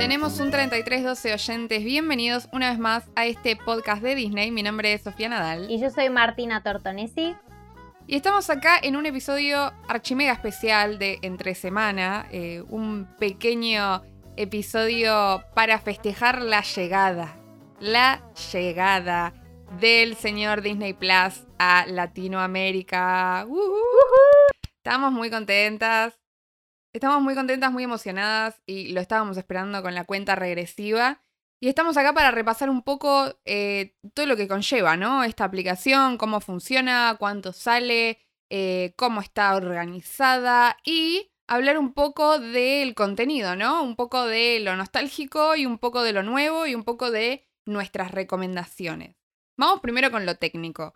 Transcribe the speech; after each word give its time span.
Tenemos 0.00 0.40
un 0.40 0.50
3312 0.50 1.34
oyentes. 1.34 1.84
Bienvenidos 1.84 2.48
una 2.52 2.70
vez 2.70 2.78
más 2.78 3.04
a 3.16 3.26
este 3.26 3.54
podcast 3.54 4.02
de 4.02 4.14
Disney. 4.14 4.50
Mi 4.50 4.62
nombre 4.62 4.94
es 4.94 5.02
Sofía 5.02 5.28
Nadal. 5.28 5.70
Y 5.70 5.78
yo 5.78 5.90
soy 5.90 6.08
Martina 6.08 6.62
Tortonesi. 6.62 7.36
Y 8.06 8.16
estamos 8.16 8.48
acá 8.48 8.78
en 8.82 8.96
un 8.96 9.04
episodio 9.04 9.74
archimega 9.88 10.32
especial 10.32 10.98
de 10.98 11.18
Entre 11.20 11.54
Semana. 11.54 12.26
eh, 12.32 12.62
un 12.70 13.14
pequeño 13.18 14.02
episodio 14.36 15.44
para 15.54 15.78
festejar 15.78 16.40
la 16.40 16.62
llegada. 16.62 17.36
La 17.78 18.22
llegada 18.54 19.34
del 19.78 20.16
señor 20.16 20.62
Disney 20.62 20.94
Plus 20.94 21.46
a 21.58 21.84
Latinoamérica. 21.86 23.44
¡Ujú! 23.46 23.74
Estamos 24.78 25.12
muy 25.12 25.28
contentas. 25.28 26.19
Estamos 26.92 27.22
muy 27.22 27.36
contentas, 27.36 27.70
muy 27.70 27.84
emocionadas 27.84 28.60
y 28.66 28.88
lo 28.92 29.00
estábamos 29.00 29.36
esperando 29.36 29.80
con 29.82 29.94
la 29.94 30.04
cuenta 30.04 30.34
regresiva. 30.34 31.22
Y 31.62 31.68
estamos 31.68 31.96
acá 31.96 32.12
para 32.14 32.30
repasar 32.30 32.68
un 32.68 32.82
poco 32.82 33.38
eh, 33.44 33.94
todo 34.14 34.26
lo 34.26 34.36
que 34.36 34.48
conlleva, 34.48 34.96
¿no? 34.96 35.22
Esta 35.22 35.44
aplicación, 35.44 36.16
cómo 36.16 36.40
funciona, 36.40 37.16
cuánto 37.18 37.52
sale, 37.52 38.18
eh, 38.50 38.94
cómo 38.96 39.20
está 39.20 39.54
organizada 39.54 40.78
y 40.84 41.30
hablar 41.46 41.78
un 41.78 41.92
poco 41.92 42.38
del 42.38 42.94
contenido, 42.94 43.54
¿no? 43.54 43.84
Un 43.84 43.94
poco 43.94 44.26
de 44.26 44.58
lo 44.60 44.74
nostálgico 44.74 45.54
y 45.54 45.66
un 45.66 45.78
poco 45.78 46.02
de 46.02 46.12
lo 46.12 46.22
nuevo 46.22 46.66
y 46.66 46.74
un 46.74 46.82
poco 46.82 47.10
de 47.10 47.46
nuestras 47.66 48.10
recomendaciones. 48.10 49.16
Vamos 49.56 49.80
primero 49.80 50.10
con 50.10 50.26
lo 50.26 50.36
técnico. 50.36 50.94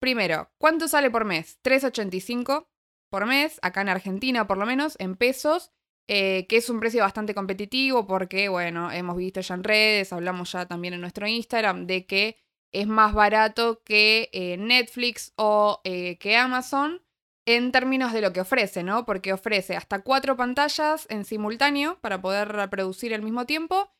Primero, 0.00 0.52
¿cuánto 0.58 0.88
sale 0.88 1.10
por 1.10 1.24
mes? 1.24 1.58
3.85 1.62 2.68
por 3.14 3.26
mes, 3.26 3.60
acá 3.62 3.80
en 3.82 3.90
Argentina 3.90 4.44
por 4.48 4.58
lo 4.58 4.66
menos, 4.66 4.96
en 4.98 5.14
pesos, 5.14 5.70
eh, 6.08 6.48
que 6.48 6.56
es 6.56 6.68
un 6.68 6.80
precio 6.80 7.00
bastante 7.00 7.32
competitivo 7.32 8.08
porque, 8.08 8.48
bueno, 8.48 8.90
hemos 8.90 9.16
visto 9.16 9.40
ya 9.40 9.54
en 9.54 9.62
redes, 9.62 10.12
hablamos 10.12 10.50
ya 10.50 10.66
también 10.66 10.94
en 10.94 11.00
nuestro 11.00 11.28
Instagram 11.28 11.86
de 11.86 12.06
que 12.06 12.38
es 12.72 12.88
más 12.88 13.14
barato 13.14 13.84
que 13.84 14.30
eh, 14.32 14.56
Netflix 14.56 15.32
o 15.36 15.80
eh, 15.84 16.18
que 16.18 16.36
Amazon 16.36 17.02
en 17.46 17.70
términos 17.70 18.12
de 18.12 18.20
lo 18.20 18.32
que 18.32 18.40
ofrece, 18.40 18.82
¿no? 18.82 19.04
Porque 19.04 19.32
ofrece 19.32 19.76
hasta 19.76 20.02
cuatro 20.02 20.36
pantallas 20.36 21.06
en 21.08 21.24
simultáneo 21.24 22.00
para 22.00 22.20
poder 22.20 22.48
reproducir 22.48 23.14
al 23.14 23.22
mismo 23.22 23.46
tiempo. 23.46 23.92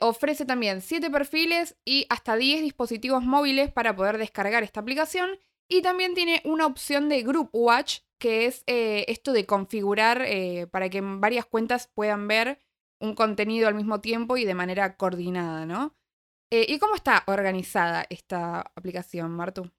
Ofrece 0.00 0.46
también 0.46 0.80
siete 0.80 1.10
perfiles 1.10 1.76
y 1.84 2.06
hasta 2.08 2.36
10 2.36 2.62
dispositivos 2.62 3.22
móviles 3.22 3.70
para 3.70 3.94
poder 3.94 4.16
descargar 4.16 4.62
esta 4.62 4.80
aplicación. 4.80 5.28
Y 5.72 5.82
también 5.82 6.14
tiene 6.14 6.42
una 6.44 6.66
opción 6.66 7.08
de 7.08 7.22
Group 7.22 7.50
Watch, 7.52 8.00
que 8.18 8.46
es 8.46 8.64
eh, 8.66 9.04
esto 9.06 9.32
de 9.32 9.46
configurar 9.46 10.20
eh, 10.22 10.66
para 10.66 10.90
que 10.90 11.00
varias 11.00 11.46
cuentas 11.46 11.88
puedan 11.94 12.26
ver 12.26 12.58
un 12.98 13.14
contenido 13.14 13.68
al 13.68 13.76
mismo 13.76 14.00
tiempo 14.00 14.36
y 14.36 14.44
de 14.44 14.54
manera 14.54 14.96
coordinada, 14.96 15.66
¿no? 15.66 15.94
Eh, 16.50 16.66
¿Y 16.68 16.80
cómo 16.80 16.96
está 16.96 17.22
organizada 17.28 18.04
esta 18.10 18.62
aplicación, 18.74 19.30
Martu? 19.30 19.70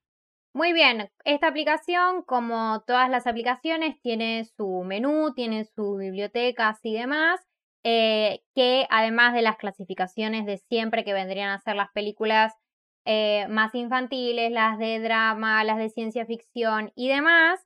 Muy 0.53 0.71
bien, 0.71 1.11
esta 1.25 1.47
aplicación, 1.47 2.23
como 2.23 2.81
todas 2.87 3.09
las 3.09 3.27
aplicaciones, 3.27 3.99
tiene 4.01 4.45
su 4.45 4.83
menú, 4.85 5.33
tiene 5.33 5.65
sus 5.65 5.99
bibliotecas 5.99 6.79
y 6.83 6.93
demás, 6.93 7.41
que 7.83 8.87
además 8.89 9.33
de 9.33 9.41
las 9.41 9.57
clasificaciones 9.57 10.45
de 10.45 10.57
siempre 10.57 11.03
que 11.03 11.13
vendrían 11.13 11.49
a 11.49 11.59
ser 11.59 11.75
las 11.75 11.91
películas 11.91 12.53
eh, 13.05 13.47
más 13.49 13.73
infantiles, 13.75 14.51
las 14.51 14.77
de 14.77 14.99
drama, 14.99 15.63
las 15.63 15.77
de 15.77 15.89
ciencia 15.89 16.25
ficción 16.25 16.91
y 16.95 17.09
demás, 17.09 17.65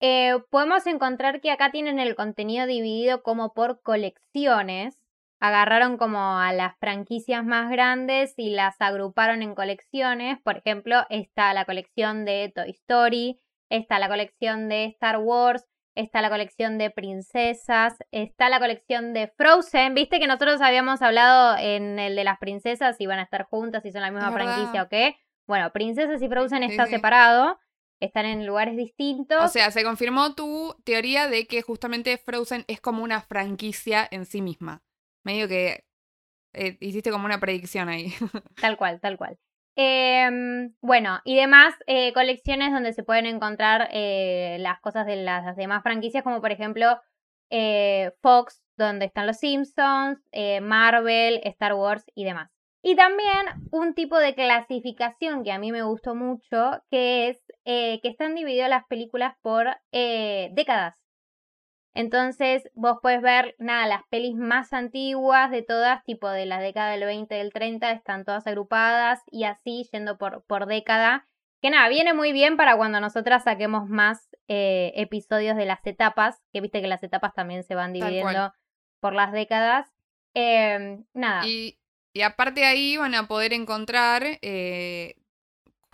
eh, 0.00 0.34
podemos 0.50 0.86
encontrar 0.86 1.40
que 1.40 1.50
acá 1.50 1.70
tienen 1.70 1.98
el 1.98 2.14
contenido 2.14 2.66
dividido 2.66 3.22
como 3.22 3.54
por 3.54 3.80
colecciones. 3.80 4.98
Agarraron 5.40 5.96
como 5.96 6.38
a 6.38 6.52
las 6.52 6.76
franquicias 6.78 7.44
más 7.44 7.70
grandes 7.70 8.34
y 8.36 8.50
las 8.50 8.80
agruparon 8.80 9.42
en 9.42 9.54
colecciones. 9.54 10.40
Por 10.42 10.58
ejemplo, 10.58 11.04
está 11.10 11.54
la 11.54 11.64
colección 11.64 12.24
de 12.24 12.52
Toy 12.54 12.70
Story, 12.70 13.40
está 13.70 13.98
la 13.98 14.08
colección 14.08 14.68
de 14.68 14.84
Star 14.86 15.18
Wars, 15.18 15.66
está 15.94 16.20
la 16.22 16.30
colección 16.30 16.78
de 16.78 16.90
princesas, 16.90 17.94
está 18.10 18.48
la 18.48 18.58
colección 18.58 19.12
de 19.14 19.28
Frozen. 19.36 19.94
Viste 19.94 20.18
que 20.18 20.26
nosotros 20.26 20.60
habíamos 20.60 21.02
hablado 21.02 21.56
en 21.58 21.98
el 21.98 22.16
de 22.16 22.24
las 22.24 22.38
princesas 22.38 22.96
si 22.96 23.06
van 23.06 23.18
a 23.18 23.22
estar 23.22 23.44
juntas, 23.44 23.82
si 23.82 23.92
son 23.92 24.02
la 24.02 24.10
misma 24.10 24.32
franquicia 24.32 24.82
o 24.82 24.88
qué. 24.88 25.16
Bueno, 25.46 25.70
princesas 25.72 26.20
y 26.22 26.28
Frozen 26.28 26.62
Sí, 26.64 26.70
está 26.70 26.86
sí. 26.86 26.92
separado, 26.92 27.58
están 28.00 28.26
en 28.26 28.46
lugares 28.46 28.76
distintos. 28.76 29.42
O 29.44 29.48
sea, 29.48 29.70
se 29.70 29.84
confirmó 29.84 30.34
tu 30.34 30.74
teoría 30.84 31.28
de 31.28 31.46
que 31.46 31.62
justamente 31.62 32.18
Frozen 32.18 32.64
es 32.66 32.80
como 32.80 33.02
una 33.02 33.20
franquicia 33.20 34.06
en 34.10 34.26
sí 34.26 34.42
misma. 34.42 34.82
Medio 35.22 35.48
que 35.48 35.84
eh, 36.54 36.76
hiciste 36.80 37.10
como 37.10 37.26
una 37.26 37.40
predicción 37.40 37.88
ahí. 37.88 38.12
Tal 38.60 38.76
cual, 38.76 39.00
tal 39.00 39.16
cual. 39.16 39.38
Em, 39.76 40.72
bueno, 40.80 41.20
y 41.24 41.36
demás 41.36 41.74
eh, 41.86 42.12
colecciones 42.12 42.72
donde 42.72 42.92
se 42.92 43.02
pueden 43.02 43.26
encontrar 43.26 43.88
eh, 43.92 44.56
las 44.60 44.80
cosas 44.80 45.04
de 45.06 45.16
las 45.16 45.56
demás 45.56 45.82
franquicias, 45.82 46.22
como 46.22 46.40
por 46.40 46.52
ejemplo 46.52 47.00
eh, 47.50 48.12
Fox, 48.22 48.62
donde 48.76 49.06
están 49.06 49.26
los 49.26 49.38
Simpsons, 49.38 50.20
eh, 50.32 50.60
Marvel, 50.60 51.40
Star 51.44 51.74
Wars 51.74 52.04
y 52.14 52.24
demás. 52.24 52.50
Y 52.82 52.96
también 52.96 53.46
un 53.70 53.94
tipo 53.94 54.18
de 54.18 54.34
clasificación 54.34 55.42
que 55.42 55.52
a 55.52 55.58
mí 55.58 55.72
me 55.72 55.82
gustó 55.82 56.14
mucho, 56.14 56.82
que 56.90 57.28
es 57.28 57.40
eh, 57.64 58.00
que 58.02 58.08
están 58.08 58.34
divididas 58.34 58.68
las 58.68 58.84
películas 58.86 59.34
por 59.42 59.68
décadas. 59.92 61.03
Entonces 61.94 62.68
vos 62.74 62.98
puedes 63.00 63.22
ver, 63.22 63.54
nada, 63.58 63.86
las 63.86 64.02
pelis 64.10 64.34
más 64.34 64.72
antiguas 64.72 65.50
de 65.50 65.62
todas, 65.62 66.04
tipo 66.04 66.28
de 66.28 66.44
la 66.44 66.58
década 66.58 66.90
del 66.90 67.04
20, 67.04 67.32
del 67.34 67.52
30, 67.52 67.92
están 67.92 68.24
todas 68.24 68.46
agrupadas 68.48 69.22
y 69.30 69.44
así 69.44 69.88
yendo 69.92 70.18
por, 70.18 70.42
por 70.44 70.66
década. 70.66 71.28
Que 71.62 71.70
nada, 71.70 71.88
viene 71.88 72.12
muy 72.12 72.32
bien 72.32 72.56
para 72.56 72.76
cuando 72.76 73.00
nosotras 73.00 73.44
saquemos 73.44 73.88
más 73.88 74.28
eh, 74.48 74.92
episodios 74.96 75.56
de 75.56 75.64
las 75.66 75.86
etapas, 75.86 76.42
que 76.52 76.60
viste 76.60 76.82
que 76.82 76.88
las 76.88 77.02
etapas 77.02 77.32
también 77.32 77.62
se 77.62 77.76
van 77.76 77.92
dividiendo 77.92 78.52
por 79.00 79.14
las 79.14 79.32
décadas. 79.32 79.88
Em, 80.34 81.04
nada, 81.14 81.46
Y, 81.46 81.78
y 82.12 82.22
aparte 82.22 82.60
de 82.60 82.66
ahí 82.66 82.96
van 82.96 83.14
a 83.14 83.28
poder 83.28 83.52
encontrar, 83.52 84.24
eh, 84.42 85.14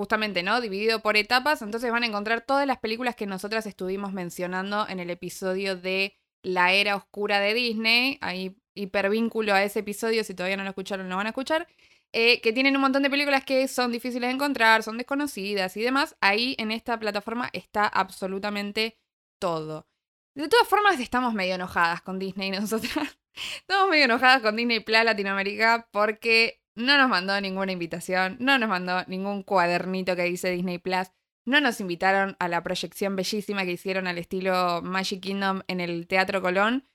justamente, 0.00 0.42
¿no? 0.42 0.62
Dividido 0.62 1.02
por 1.02 1.18
etapas, 1.18 1.60
entonces 1.60 1.92
van 1.92 2.04
a 2.04 2.06
encontrar 2.06 2.40
todas 2.40 2.66
las 2.66 2.78
películas 2.78 3.14
que 3.16 3.26
nosotras 3.26 3.66
estuvimos 3.66 4.14
mencionando 4.14 4.88
en 4.88 4.98
el 4.98 5.10
episodio 5.10 5.76
de 5.76 6.16
La 6.42 6.72
Era 6.72 6.96
Oscura 6.96 7.38
de 7.38 7.52
Disney. 7.52 8.16
Ahí 8.22 8.56
hipervínculo 8.74 9.52
a 9.52 9.62
ese 9.62 9.80
episodio, 9.80 10.24
si 10.24 10.32
todavía 10.34 10.56
no 10.56 10.62
lo 10.64 10.70
escucharon, 10.70 11.06
lo 11.10 11.16
van 11.16 11.26
a 11.26 11.30
escuchar. 11.30 11.68
eh, 12.14 12.40
que 12.40 12.54
tienen 12.54 12.76
un 12.76 12.80
montón 12.82 13.02
de 13.02 13.10
películas 13.10 13.44
que 13.44 13.68
son 13.68 13.92
difíciles 13.92 14.26
de 14.30 14.34
encontrar, 14.34 14.82
son 14.82 14.96
desconocidas 14.96 15.76
y 15.76 15.82
demás. 15.82 16.16
Ahí 16.22 16.56
en 16.58 16.70
esta 16.70 16.98
plataforma 16.98 17.50
está 17.52 17.86
absolutamente 17.86 18.98
todo. 19.38 19.86
De 20.34 20.48
todas 20.48 20.66
formas, 20.66 20.98
estamos 20.98 21.34
medio 21.34 21.56
enojadas 21.56 22.00
con 22.00 22.18
Disney 22.18 22.50
nosotras. 22.58 23.18
Estamos 23.34 23.90
medio 23.90 24.06
enojadas 24.06 24.40
con 24.42 24.56
Disney 24.56 24.80
Plus 24.80 25.04
Latinoamérica 25.04 25.88
porque 25.92 26.59
no 26.74 26.98
nos 26.98 27.08
mandó 27.08 27.40
ninguna 27.40 27.72
invitación, 27.72 28.36
no 28.40 28.58
nos 28.58 28.68
mandó 28.68 29.04
ningún 29.06 29.42
cuadernito 29.42 30.16
que 30.16 30.24
dice 30.24 30.50
Disney 30.50 30.78
Plus, 30.78 31.10
no 31.46 31.60
nos 31.60 31.80
invitaron 31.80 32.36
a 32.38 32.48
la 32.48 32.62
proyección 32.62 33.16
bellísima 33.16 33.64
que 33.64 33.72
hicieron 33.72 34.06
al 34.06 34.18
estilo 34.18 34.82
Magic 34.82 35.20
Kingdom 35.20 35.62
en 35.68 35.80
el 35.80 36.06
Teatro 36.06 36.42
Colón. 36.42 36.86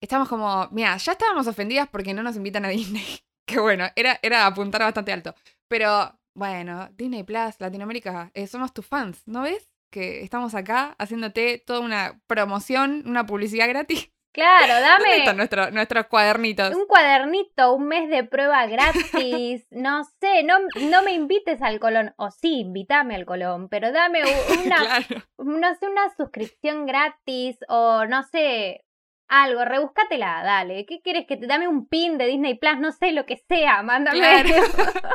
Estamos 0.00 0.28
como, 0.28 0.68
mira, 0.70 0.96
ya 0.96 1.12
estábamos 1.12 1.46
ofendidas 1.46 1.88
porque 1.88 2.14
no 2.14 2.22
nos 2.22 2.36
invitan 2.36 2.64
a 2.64 2.68
Disney. 2.68 3.04
Que 3.48 3.60
bueno, 3.60 3.86
era, 3.94 4.18
era 4.22 4.44
apuntar 4.44 4.80
bastante 4.80 5.12
alto. 5.12 5.32
Pero 5.68 6.18
bueno, 6.34 6.88
Disney 6.96 7.22
Plus 7.22 7.54
Latinoamérica, 7.60 8.32
eh, 8.34 8.48
somos 8.48 8.74
tus 8.74 8.84
fans, 8.84 9.22
¿no 9.24 9.42
ves? 9.42 9.70
Que 9.88 10.24
estamos 10.24 10.56
acá 10.56 10.96
haciéndote 10.98 11.62
toda 11.64 11.78
una 11.78 12.20
promoción, 12.26 13.04
una 13.06 13.24
publicidad 13.24 13.68
gratis. 13.68 14.10
Claro, 14.36 14.74
¿Dónde 14.74 14.86
dame 14.88 15.16
están 15.18 15.36
nuestro- 15.36 15.70
nuestros 15.72 16.06
cuadernitos? 16.06 16.74
un 16.74 16.86
cuadernito, 16.86 17.72
un 17.74 17.88
mes 17.88 18.08
de 18.08 18.22
prueba 18.24 18.66
gratis, 18.66 19.66
no 19.70 20.04
sé, 20.20 20.44
no, 20.44 20.58
no 20.90 21.02
me 21.02 21.12
invites 21.12 21.60
al 21.62 21.80
Colón, 21.80 22.14
o 22.16 22.30
sí, 22.30 22.60
invítame 22.60 23.16
al 23.16 23.26
Colón, 23.26 23.68
pero 23.68 23.90
dame 23.92 24.20
una, 24.64 24.76
Claro. 25.06 25.22
no 25.38 25.74
sé, 25.74 25.88
una 25.88 26.14
suscripción 26.16 26.86
gratis 26.86 27.56
o 27.68 28.04
no 28.06 28.22
sé, 28.22 28.84
algo, 29.28 29.64
rebúscatela, 29.64 30.42
dale. 30.44 30.86
¿Qué 30.86 31.00
quieres 31.02 31.26
que 31.26 31.36
te 31.36 31.46
dame 31.46 31.68
un 31.68 31.86
pin 31.88 32.18
de 32.18 32.26
Disney 32.26 32.54
Plus? 32.58 32.78
No 32.78 32.92
sé, 32.92 33.12
lo 33.12 33.26
que 33.26 33.36
sea, 33.48 33.82
mándame. 33.82 34.18
Claro. 34.18 34.48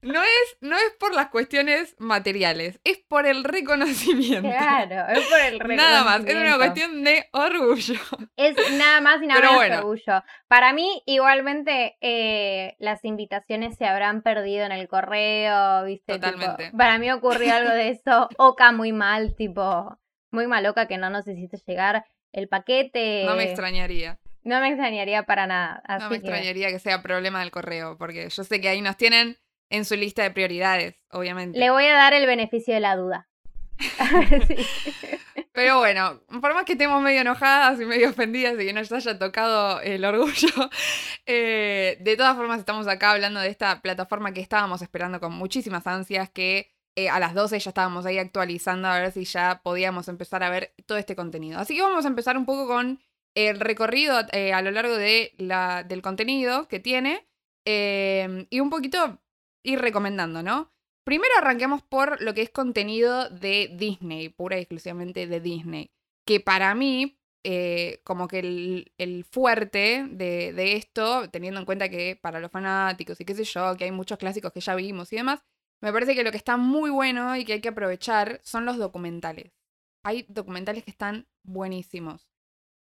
No 0.00 0.22
es, 0.22 0.56
no 0.60 0.76
es 0.76 0.94
por 0.98 1.12
las 1.14 1.28
cuestiones 1.28 1.94
materiales, 1.98 2.80
es 2.84 2.98
por 3.08 3.26
el 3.26 3.42
reconocimiento. 3.44 4.48
Claro, 4.48 5.12
es 5.12 5.26
por 5.26 5.38
el 5.40 5.58
Nada 5.76 6.04
más, 6.04 6.24
es 6.24 6.34
una 6.34 6.56
reconocimiento. 6.56 6.58
cuestión 6.58 7.04
de 7.04 7.28
orgullo. 7.32 8.00
Es 8.36 8.56
nada 8.78 9.00
más 9.00 9.20
y 9.22 9.26
nada 9.26 9.40
Pero 9.40 9.52
menos 9.52 9.56
bueno. 9.56 9.76
orgullo. 9.78 10.22
Para 10.46 10.72
mí, 10.72 11.02
igualmente, 11.06 11.96
eh, 12.00 12.76
las 12.78 13.04
invitaciones 13.04 13.76
se 13.76 13.86
habrán 13.86 14.22
perdido 14.22 14.64
en 14.64 14.72
el 14.72 14.88
correo, 14.88 15.84
¿viste? 15.84 16.14
Tipo, 16.14 16.30
Totalmente. 16.30 16.70
para 16.76 16.98
mí 16.98 17.10
ocurrió 17.10 17.54
algo 17.54 17.70
de 17.70 17.90
eso. 17.90 18.28
Oca 18.38 18.72
muy 18.72 18.92
mal, 18.92 19.34
tipo, 19.34 19.98
muy 20.30 20.46
maloca 20.46 20.86
que 20.86 20.96
no 20.96 21.10
nos 21.10 21.26
hiciste 21.26 21.58
llegar 21.66 22.04
el 22.32 22.48
paquete. 22.48 23.24
No 23.24 23.36
me 23.36 23.44
extrañaría. 23.44 24.18
No 24.44 24.60
me 24.60 24.68
extrañaría 24.68 25.24
para 25.24 25.46
nada. 25.46 25.82
no 26.00 26.10
me 26.10 26.16
extrañaría 26.16 26.68
que 26.68 26.78
sea 26.78 27.02
problema 27.02 27.40
del 27.40 27.50
correo, 27.50 27.98
porque 27.98 28.28
yo 28.28 28.44
sé 28.44 28.60
que 28.60 28.68
ahí 28.68 28.80
nos 28.80 28.96
tienen 28.96 29.36
en 29.70 29.84
su 29.84 29.96
lista 29.96 30.22
de 30.22 30.30
prioridades, 30.30 30.96
obviamente. 31.10 31.58
Le 31.58 31.70
voy 31.70 31.84
a 31.84 31.94
dar 31.94 32.14
el 32.14 32.26
beneficio 32.26 32.74
de 32.74 32.80
la 32.80 32.96
duda. 32.96 33.28
Pero 35.52 35.78
bueno, 35.78 36.20
por 36.40 36.54
más 36.54 36.64
que 36.64 36.72
estemos 36.72 37.02
medio 37.02 37.20
enojadas 37.20 37.80
y 37.80 37.84
medio 37.84 38.10
ofendidas 38.10 38.54
y 38.54 38.66
que 38.66 38.72
nos 38.72 38.90
haya 38.92 39.18
tocado 39.18 39.80
el 39.80 40.04
orgullo, 40.04 40.70
eh, 41.26 41.96
de 42.00 42.16
todas 42.16 42.36
formas 42.36 42.60
estamos 42.60 42.86
acá 42.86 43.10
hablando 43.10 43.40
de 43.40 43.48
esta 43.48 43.82
plataforma 43.82 44.32
que 44.32 44.40
estábamos 44.40 44.82
esperando 44.82 45.20
con 45.20 45.32
muchísimas 45.32 45.86
ansias, 45.86 46.30
que 46.30 46.77
eh, 46.96 47.08
a 47.08 47.20
las 47.20 47.34
12 47.34 47.58
ya 47.58 47.70
estábamos 47.70 48.06
ahí 48.06 48.18
actualizando 48.18 48.88
a 48.88 49.00
ver 49.00 49.12
si 49.12 49.24
ya 49.24 49.60
podíamos 49.62 50.08
empezar 50.08 50.42
a 50.42 50.50
ver 50.50 50.74
todo 50.86 50.98
este 50.98 51.16
contenido. 51.16 51.58
Así 51.58 51.74
que 51.74 51.82
vamos 51.82 52.04
a 52.04 52.08
empezar 52.08 52.36
un 52.36 52.46
poco 52.46 52.66
con 52.66 53.00
el 53.34 53.60
recorrido 53.60 54.20
eh, 54.32 54.52
a 54.52 54.62
lo 54.62 54.70
largo 54.70 54.96
de 54.96 55.34
la, 55.38 55.84
del 55.84 56.02
contenido 56.02 56.68
que 56.68 56.80
tiene 56.80 57.26
y 58.50 58.60
un 58.60 58.70
poquito 58.70 59.20
ir 59.62 59.78
recomendando, 59.78 60.42
¿no? 60.42 60.72
Primero 61.08 61.32
arranquemos 61.38 61.82
por 61.82 62.20
lo 62.20 62.34
que 62.34 62.42
es 62.42 62.50
contenido 62.50 63.30
de 63.30 63.74
Disney, 63.78 64.28
pura 64.28 64.58
y 64.58 64.60
exclusivamente 64.60 65.26
de 65.26 65.40
Disney. 65.40 65.90
Que 66.26 66.38
para 66.38 66.74
mí, 66.74 67.18
eh, 67.44 68.02
como 68.04 68.28
que 68.28 68.40
el, 68.98 69.24
fuerte 69.24 70.04
de, 70.10 70.76
esto, 70.76 71.30
teniendo 71.30 71.60
en 71.60 71.64
cuenta 71.64 71.88
que 71.88 72.18
para 72.20 72.40
los 72.40 72.50
fanáticos 72.50 73.18
y 73.22 73.24
qué 73.24 73.34
sé 73.34 73.44
yo, 73.44 73.74
que 73.78 73.84
hay 73.84 73.90
muchos 73.90 74.18
clásicos 74.18 74.52
que 74.52 74.60
ya 74.60 74.74
vimos 74.74 75.10
y 75.10 75.16
demás, 75.16 75.40
me 75.80 75.92
parece 75.92 76.14
que 76.14 76.24
lo 76.24 76.30
que 76.30 76.36
está 76.36 76.56
muy 76.56 76.90
bueno 76.90 77.36
y 77.36 77.44
que 77.44 77.54
hay 77.54 77.60
que 77.60 77.68
aprovechar 77.68 78.40
son 78.42 78.64
los 78.64 78.78
documentales. 78.78 79.52
Hay 80.04 80.26
documentales 80.28 80.84
que 80.84 80.90
están 80.90 81.26
buenísimos. 81.42 82.28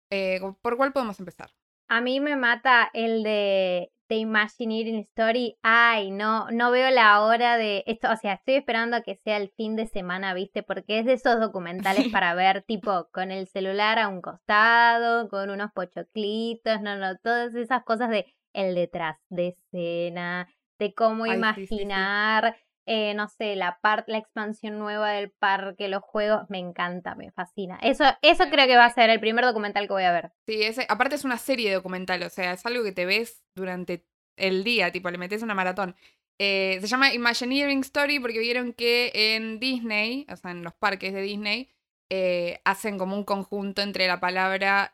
Eh, 0.09 0.39
¿Por 0.61 0.77
cuál 0.77 0.93
podemos 0.93 1.19
empezar? 1.19 1.51
A 1.87 2.01
mí 2.01 2.19
me 2.19 2.35
mata 2.35 2.89
el 2.93 3.23
de 3.23 3.91
de 4.11 4.17
Imagineering 4.17 4.99
Story, 4.99 5.57
ay, 5.61 6.11
no, 6.11 6.51
no 6.51 6.69
veo 6.69 6.91
la 6.91 7.21
hora 7.21 7.55
de 7.55 7.85
esto, 7.87 8.11
o 8.11 8.15
sea, 8.17 8.33
estoy 8.33 8.55
esperando 8.55 8.97
a 8.97 9.03
que 9.03 9.15
sea 9.15 9.37
el 9.37 9.51
fin 9.51 9.77
de 9.77 9.85
semana, 9.85 10.33
¿viste? 10.33 10.63
Porque 10.63 10.99
es 10.99 11.05
de 11.05 11.13
esos 11.13 11.39
documentales 11.39 12.09
para 12.11 12.33
ver, 12.33 12.61
tipo, 12.63 13.07
con 13.13 13.31
el 13.31 13.47
celular 13.47 13.99
a 13.99 14.09
un 14.09 14.21
costado, 14.21 15.29
con 15.29 15.49
unos 15.49 15.71
pochoclitos, 15.71 16.81
no, 16.81 16.97
no, 16.97 17.17
todas 17.19 17.55
esas 17.55 17.85
cosas 17.85 18.09
de 18.09 18.25
el 18.51 18.75
detrás 18.75 19.17
de 19.29 19.55
escena, 19.55 20.49
de 20.77 20.93
cómo 20.93 21.25
imaginar, 21.25 22.57
eh, 22.85 23.13
no 23.13 23.27
sé, 23.27 23.55
la 23.55 23.79
parte, 23.81 24.11
la 24.11 24.17
expansión 24.17 24.79
nueva 24.79 25.11
del 25.11 25.31
parque, 25.31 25.87
los 25.87 26.01
juegos, 26.01 26.49
me 26.49 26.59
encanta, 26.59 27.15
me 27.15 27.31
fascina. 27.31 27.77
Eso, 27.81 28.05
eso 28.21 28.45
creo 28.49 28.67
que 28.67 28.75
va 28.75 28.85
a 28.85 28.93
ser 28.93 29.09
el 29.09 29.19
primer 29.19 29.45
documental 29.45 29.87
que 29.87 29.93
voy 29.93 30.03
a 30.03 30.11
ver. 30.11 30.31
Sí, 30.47 30.63
ese, 30.63 30.85
aparte 30.89 31.15
es 31.15 31.23
una 31.23 31.37
serie 31.37 31.73
documental, 31.73 32.23
o 32.23 32.29
sea, 32.29 32.53
es 32.53 32.65
algo 32.65 32.83
que 32.83 32.91
te 32.91 33.05
ves 33.05 33.43
durante 33.55 34.05
el 34.37 34.63
día, 34.63 34.91
tipo, 34.91 35.09
le 35.09 35.17
metes 35.17 35.43
una 35.43 35.53
maratón. 35.55 35.95
Eh, 36.39 36.79
se 36.81 36.87
llama 36.87 37.13
Imagineering 37.13 37.81
Story 37.81 38.19
porque 38.19 38.39
vieron 38.39 38.73
que 38.73 39.11
en 39.13 39.59
Disney, 39.59 40.25
o 40.29 40.35
sea, 40.35 40.51
en 40.51 40.63
los 40.63 40.73
parques 40.73 41.13
de 41.13 41.21
Disney, 41.21 41.69
eh, 42.09 42.59
hacen 42.65 42.97
como 42.97 43.15
un 43.15 43.23
conjunto 43.23 43.81
entre 43.81 44.07
la 44.07 44.19
palabra 44.19 44.91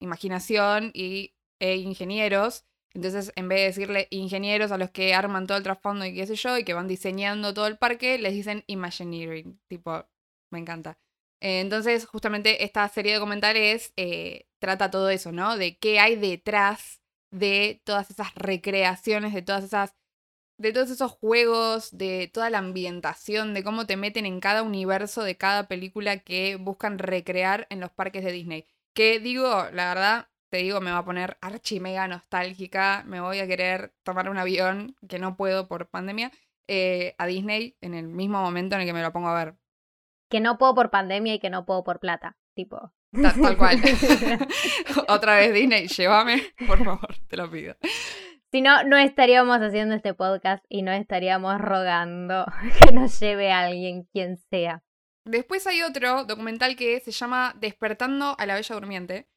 imaginación 0.00 0.92
y, 0.94 1.34
e 1.60 1.76
ingenieros. 1.76 2.64
Entonces, 2.94 3.32
en 3.36 3.48
vez 3.48 3.60
de 3.60 3.64
decirle 3.66 4.08
ingenieros 4.10 4.72
a 4.72 4.78
los 4.78 4.90
que 4.90 5.14
arman 5.14 5.46
todo 5.46 5.58
el 5.58 5.64
trasfondo 5.64 6.04
y 6.06 6.14
qué 6.14 6.26
sé 6.26 6.36
yo, 6.36 6.56
y 6.58 6.64
que 6.64 6.74
van 6.74 6.88
diseñando 6.88 7.54
todo 7.54 7.66
el 7.66 7.78
parque, 7.78 8.18
les 8.18 8.32
dicen 8.32 8.64
Imagineering. 8.66 9.60
Tipo, 9.68 10.06
me 10.50 10.58
encanta. 10.58 10.98
Eh, 11.40 11.60
entonces, 11.60 12.06
justamente 12.06 12.64
esta 12.64 12.88
serie 12.88 13.14
de 13.14 13.20
comentarios 13.20 13.92
eh, 13.96 14.46
trata 14.58 14.90
todo 14.90 15.10
eso, 15.10 15.32
¿no? 15.32 15.56
De 15.56 15.78
qué 15.78 16.00
hay 16.00 16.16
detrás 16.16 17.00
de 17.30 17.80
todas 17.84 18.10
esas 18.10 18.34
recreaciones, 18.34 19.34
de 19.34 19.42
todas 19.42 19.64
esas. 19.64 19.94
de 20.58 20.72
todos 20.72 20.90
esos 20.90 21.12
juegos, 21.12 21.96
de 21.96 22.30
toda 22.32 22.50
la 22.50 22.58
ambientación, 22.58 23.54
de 23.54 23.62
cómo 23.64 23.86
te 23.86 23.96
meten 23.96 24.26
en 24.26 24.40
cada 24.40 24.62
universo 24.62 25.22
de 25.22 25.36
cada 25.36 25.68
película 25.68 26.18
que 26.18 26.56
buscan 26.56 26.98
recrear 26.98 27.66
en 27.70 27.80
los 27.80 27.90
parques 27.92 28.24
de 28.24 28.32
Disney. 28.32 28.66
Que 28.94 29.20
digo, 29.20 29.48
la 29.72 29.88
verdad, 29.94 30.28
te 30.48 30.58
digo, 30.58 30.80
me 30.80 30.90
va 30.90 30.98
a 30.98 31.04
poner 31.04 31.36
archi 31.40 31.80
mega 31.80 32.08
nostálgica, 32.08 33.02
me 33.06 33.20
voy 33.20 33.40
a 33.40 33.46
querer 33.46 33.92
tomar 34.02 34.28
un 34.30 34.38
avión, 34.38 34.96
que 35.08 35.18
no 35.18 35.36
puedo 35.36 35.68
por 35.68 35.88
pandemia, 35.88 36.30
eh, 36.66 37.14
a 37.18 37.26
Disney 37.26 37.76
en 37.80 37.94
el 37.94 38.08
mismo 38.08 38.40
momento 38.40 38.74
en 38.74 38.82
el 38.82 38.86
que 38.86 38.92
me 38.92 39.02
lo 39.02 39.12
pongo 39.12 39.28
a 39.28 39.44
ver. 39.44 39.54
Que 40.28 40.40
no 40.40 40.58
puedo 40.58 40.74
por 40.74 40.90
pandemia 40.90 41.34
y 41.34 41.38
que 41.38 41.50
no 41.50 41.64
puedo 41.64 41.84
por 41.84 42.00
plata, 42.00 42.36
tipo. 42.54 42.92
Tal, 43.10 43.56
cual. 43.56 43.80
Otra 45.08 45.36
vez 45.36 45.54
Disney, 45.54 45.88
llévame, 45.88 46.42
por 46.66 46.84
favor, 46.84 47.16
te 47.28 47.36
lo 47.36 47.50
pido. 47.50 47.76
Si 48.50 48.62
no, 48.62 48.82
no 48.84 48.96
estaríamos 48.96 49.58
haciendo 49.58 49.94
este 49.94 50.14
podcast 50.14 50.64
y 50.70 50.80
no 50.80 50.92
estaríamos 50.92 51.60
rogando 51.60 52.46
que 52.80 52.92
nos 52.92 53.18
lleve 53.20 53.52
a 53.52 53.60
alguien, 53.60 54.04
quien 54.12 54.38
sea. 54.50 54.82
Después 55.24 55.66
hay 55.66 55.82
otro 55.82 56.24
documental 56.24 56.74
que 56.74 57.00
se 57.00 57.10
llama 57.10 57.54
Despertando 57.58 58.34
a 58.38 58.46
la 58.46 58.54
Bella 58.54 58.74
Durmiente, 58.74 59.28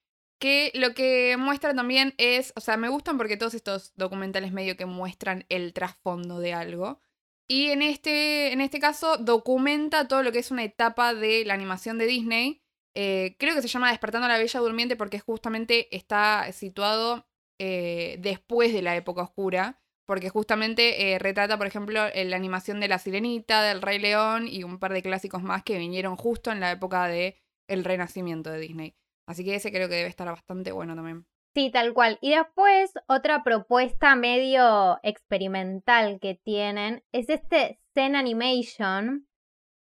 que 0.41 0.71
lo 0.73 0.95
que 0.95 1.37
muestra 1.37 1.75
también 1.75 2.15
es, 2.17 2.51
o 2.55 2.61
sea, 2.61 2.75
me 2.75 2.89
gustan 2.89 3.17
porque 3.17 3.37
todos 3.37 3.53
estos 3.53 3.93
documentales 3.95 4.51
medio 4.51 4.75
que 4.75 4.87
muestran 4.87 5.45
el 5.49 5.71
trasfondo 5.71 6.39
de 6.39 6.53
algo. 6.53 6.99
Y 7.47 7.69
en 7.69 7.83
este, 7.83 8.51
en 8.51 8.59
este 8.59 8.79
caso 8.79 9.17
documenta 9.17 10.07
todo 10.07 10.23
lo 10.23 10.31
que 10.31 10.39
es 10.39 10.49
una 10.49 10.63
etapa 10.63 11.13
de 11.13 11.45
la 11.45 11.53
animación 11.53 11.99
de 11.99 12.07
Disney. 12.07 12.63
Eh, 12.95 13.35
creo 13.37 13.53
que 13.53 13.61
se 13.61 13.67
llama 13.67 13.91
Despertando 13.91 14.25
a 14.25 14.29
la 14.29 14.39
Bella 14.39 14.59
Durmiente 14.59 14.95
porque 14.95 15.19
justamente 15.19 15.95
está 15.95 16.51
situado 16.53 17.27
eh, 17.59 18.17
después 18.19 18.73
de 18.73 18.81
la 18.81 18.95
época 18.95 19.21
oscura. 19.21 19.79
Porque 20.07 20.29
justamente 20.29 21.13
eh, 21.13 21.19
retrata, 21.19 21.57
por 21.57 21.67
ejemplo, 21.67 22.01
la 22.13 22.35
animación 22.35 22.79
de 22.79 22.87
La 22.87 22.97
Sirenita, 22.97 23.61
del 23.61 23.81
Rey 23.81 23.99
León 23.99 24.47
y 24.47 24.63
un 24.63 24.79
par 24.79 24.91
de 24.91 25.03
clásicos 25.03 25.43
más 25.43 25.63
que 25.63 25.77
vinieron 25.77 26.15
justo 26.15 26.51
en 26.51 26.59
la 26.59 26.71
época 26.71 27.07
de 27.07 27.37
el 27.67 27.85
renacimiento 27.85 28.49
de 28.49 28.59
Disney. 28.59 28.95
Así 29.31 29.45
que 29.45 29.55
ese 29.55 29.71
creo 29.71 29.87
que 29.87 29.95
debe 29.95 30.09
estar 30.09 30.27
bastante 30.27 30.73
bueno 30.73 30.93
también. 30.93 31.25
Sí, 31.53 31.71
tal 31.71 31.93
cual. 31.93 32.17
Y 32.19 32.31
después, 32.35 32.91
otra 33.07 33.43
propuesta 33.43 34.13
medio 34.15 34.99
experimental 35.03 36.19
que 36.19 36.35
tienen 36.35 37.05
es 37.13 37.29
este 37.29 37.79
Zen 37.93 38.17
Animation, 38.17 39.29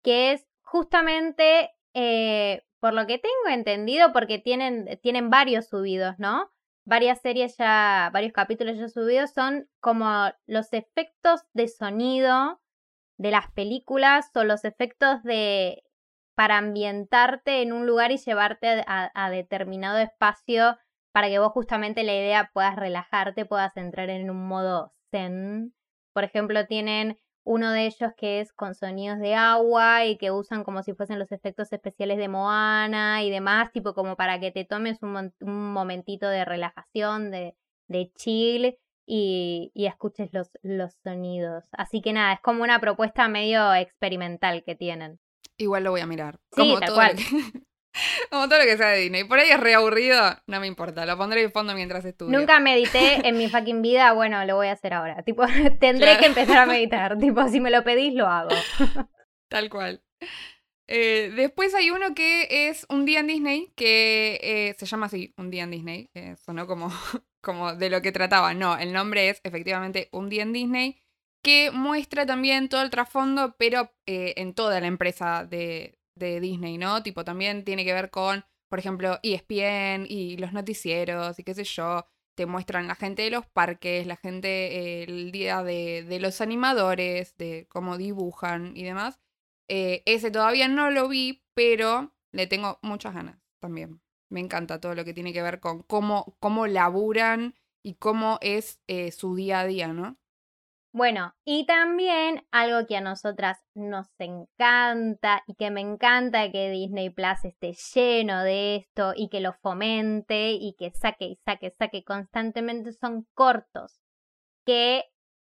que 0.04 0.32
es 0.32 0.46
justamente, 0.62 1.72
eh, 1.94 2.62
por 2.78 2.94
lo 2.94 3.08
que 3.08 3.18
tengo 3.18 3.52
entendido, 3.52 4.12
porque 4.12 4.38
tienen, 4.38 5.00
tienen 5.02 5.30
varios 5.30 5.68
subidos, 5.68 6.14
¿no? 6.18 6.52
Varias 6.84 7.20
series 7.20 7.56
ya, 7.56 8.10
varios 8.12 8.32
capítulos 8.32 8.78
ya 8.78 8.88
subidos, 8.88 9.32
son 9.32 9.68
como 9.80 10.30
los 10.46 10.72
efectos 10.72 11.40
de 11.54 11.66
sonido 11.66 12.60
de 13.18 13.32
las 13.32 13.50
películas 13.50 14.30
o 14.36 14.44
los 14.44 14.64
efectos 14.64 15.24
de 15.24 15.82
para 16.40 16.56
ambientarte 16.56 17.60
en 17.60 17.70
un 17.70 17.86
lugar 17.86 18.12
y 18.12 18.16
llevarte 18.16 18.82
a, 18.86 19.30
determinado 19.30 19.98
espacio 19.98 20.78
para 21.12 21.28
que 21.28 21.38
vos 21.38 21.52
justamente 21.52 22.02
la 22.02 22.14
idea 22.14 22.50
puedas 22.54 22.76
relajarte, 22.76 23.44
puedas 23.44 23.76
entrar 23.76 24.08
en 24.08 24.30
un 24.30 24.48
modo 24.48 24.94
zen. 25.10 25.74
Por 26.14 26.24
ejemplo, 26.24 26.66
tienen 26.66 27.18
uno 27.44 27.70
de 27.72 27.84
ellos 27.84 28.12
que 28.16 28.40
es 28.40 28.54
con 28.54 28.74
sonidos 28.74 29.18
de 29.18 29.34
agua 29.34 30.06
y 30.06 30.16
que 30.16 30.30
usan 30.30 30.64
como 30.64 30.82
si 30.82 30.94
fuesen 30.94 31.18
los 31.18 31.30
efectos 31.30 31.74
especiales 31.74 32.16
de 32.16 32.28
Moana 32.28 33.22
y 33.22 33.30
demás, 33.30 33.70
tipo 33.70 33.92
como 33.92 34.16
para 34.16 34.40
que 34.40 34.50
te 34.50 34.64
tomes 34.64 35.02
un, 35.02 35.34
momentito 35.42 36.26
de 36.26 36.46
relajación, 36.46 37.30
de, 37.30 37.54
chill 38.14 38.78
y, 39.04 39.72
escuches 39.74 40.30
los 40.62 40.94
sonidos. 41.02 41.68
Así 41.72 42.00
que 42.00 42.14
nada, 42.14 42.32
es 42.32 42.40
como 42.40 42.62
una 42.62 42.80
propuesta 42.80 43.28
medio 43.28 43.74
experimental 43.74 44.64
que 44.64 44.74
tienen. 44.74 45.20
Igual 45.60 45.84
lo 45.84 45.90
voy 45.90 46.00
a 46.00 46.06
mirar. 46.06 46.40
como 46.48 46.80
todo 46.80 46.96
Lo 47.02 47.14
que, 47.14 47.24
como 48.30 48.48
todo 48.48 48.58
lo 48.58 48.64
que 48.64 48.78
sea 48.78 48.88
de 48.88 49.00
Disney. 49.00 49.24
Por 49.24 49.38
ahí 49.38 49.50
es 49.50 49.60
reaburrido, 49.60 50.18
no 50.46 50.58
me 50.58 50.66
importa. 50.66 51.04
Lo 51.04 51.18
pondré 51.18 51.42
de 51.42 51.50
fondo 51.50 51.74
mientras 51.74 52.02
estudio. 52.06 52.36
Nunca 52.36 52.60
medité 52.60 53.28
en 53.28 53.36
mi 53.36 53.50
fucking 53.50 53.82
vida. 53.82 54.12
Bueno, 54.12 54.42
lo 54.46 54.56
voy 54.56 54.68
a 54.68 54.72
hacer 54.72 54.94
ahora. 54.94 55.22
Tipo, 55.24 55.44
tendré 55.78 56.16
que 56.16 56.26
empezar 56.26 56.56
a 56.56 56.66
meditar. 56.66 57.18
tipo, 57.20 57.46
si 57.48 57.60
me 57.60 57.70
lo 57.70 57.84
pedís, 57.84 58.14
lo 58.14 58.26
hago. 58.26 58.50
Tal 59.48 59.68
cual. 59.68 60.02
Eh, 60.88 61.30
después 61.36 61.74
hay 61.74 61.90
uno 61.90 62.14
que 62.14 62.68
es 62.68 62.86
Un 62.88 63.04
día 63.04 63.20
en 63.20 63.26
Disney, 63.26 63.72
que 63.76 64.40
eh, 64.42 64.74
se 64.78 64.86
llama 64.86 65.06
así, 65.06 65.34
Un 65.36 65.50
día 65.50 65.64
en 65.64 65.72
Disney. 65.72 66.10
sonó 66.42 66.66
como, 66.66 66.90
como 67.42 67.74
de 67.74 67.90
lo 67.90 68.00
que 68.00 68.12
trataba. 68.12 68.54
No, 68.54 68.78
el 68.78 68.94
nombre 68.94 69.28
es 69.28 69.42
efectivamente 69.44 70.08
Un 70.10 70.30
día 70.30 70.42
en 70.42 70.54
Disney 70.54 71.02
que 71.42 71.70
muestra 71.70 72.26
también 72.26 72.68
todo 72.68 72.82
el 72.82 72.90
trasfondo, 72.90 73.56
pero 73.58 73.92
eh, 74.06 74.34
en 74.36 74.54
toda 74.54 74.80
la 74.80 74.86
empresa 74.86 75.44
de, 75.44 75.96
Disney, 76.16 76.76
¿no? 76.76 77.02
Tipo, 77.02 77.24
también 77.24 77.64
tiene 77.64 77.82
que 77.82 77.94
ver 77.94 78.10
con, 78.10 78.44
por 78.68 78.78
ejemplo, 78.78 79.18
ESPN 79.22 80.04
y 80.06 80.36
los 80.36 80.52
noticieros 80.52 81.38
y 81.38 81.44
qué 81.44 81.54
sé 81.54 81.64
yo. 81.64 82.06
Te 82.34 82.44
muestran 82.44 82.86
la 82.86 82.94
gente 82.94 83.22
de 83.22 83.30
los 83.30 83.46
parques, 83.46 84.06
la 84.06 84.16
gente, 84.16 85.02
el 85.02 85.32
día 85.32 85.62
de, 85.62 86.18
los 86.20 86.42
animadores, 86.42 87.36
de 87.38 87.66
cómo 87.70 87.96
dibujan 87.96 88.76
y 88.76 88.82
demás. 88.84 89.18
Eh, 89.68 90.02
ese 90.04 90.30
todavía 90.30 90.68
no 90.68 90.90
lo 90.90 91.08
vi, 91.08 91.42
pero 91.54 92.12
le 92.32 92.46
tengo 92.46 92.78
muchas 92.82 93.14
ganas 93.14 93.38
también. 93.58 94.02
Me 94.28 94.40
encanta 94.40 94.80
todo 94.80 94.94
lo 94.94 95.04
que 95.06 95.14
tiene 95.14 95.32
que 95.32 95.42
ver 95.42 95.60
con 95.60 95.82
cómo, 95.82 96.36
cómo 96.38 96.66
laburan 96.66 97.54
y 97.82 97.94
cómo 97.94 98.38
es 98.42 98.80
eh, 98.88 99.10
su 99.10 99.34
día 99.34 99.60
a 99.60 99.66
día, 99.66 99.88
¿no? 99.88 100.19
Bueno, 100.92 101.32
y 101.44 101.66
también 101.66 102.44
algo 102.50 102.84
que 102.88 102.96
a 102.96 103.00
nosotras 103.00 103.58
nos 103.74 104.08
encanta 104.18 105.44
y 105.46 105.54
que 105.54 105.70
me 105.70 105.80
encanta 105.80 106.50
que 106.50 106.68
Disney 106.68 107.10
Plus 107.10 107.44
esté 107.44 107.74
lleno 107.94 108.42
de 108.42 108.76
esto 108.76 109.12
y 109.14 109.28
que 109.28 109.40
lo 109.40 109.52
fomente 109.52 110.50
y 110.50 110.74
que 110.76 110.90
saque 110.90 111.26
y 111.26 111.36
saque, 111.36 111.70
saque 111.70 112.02
constantemente 112.02 112.92
son 112.92 113.24
cortos. 113.34 114.00
Que 114.66 115.04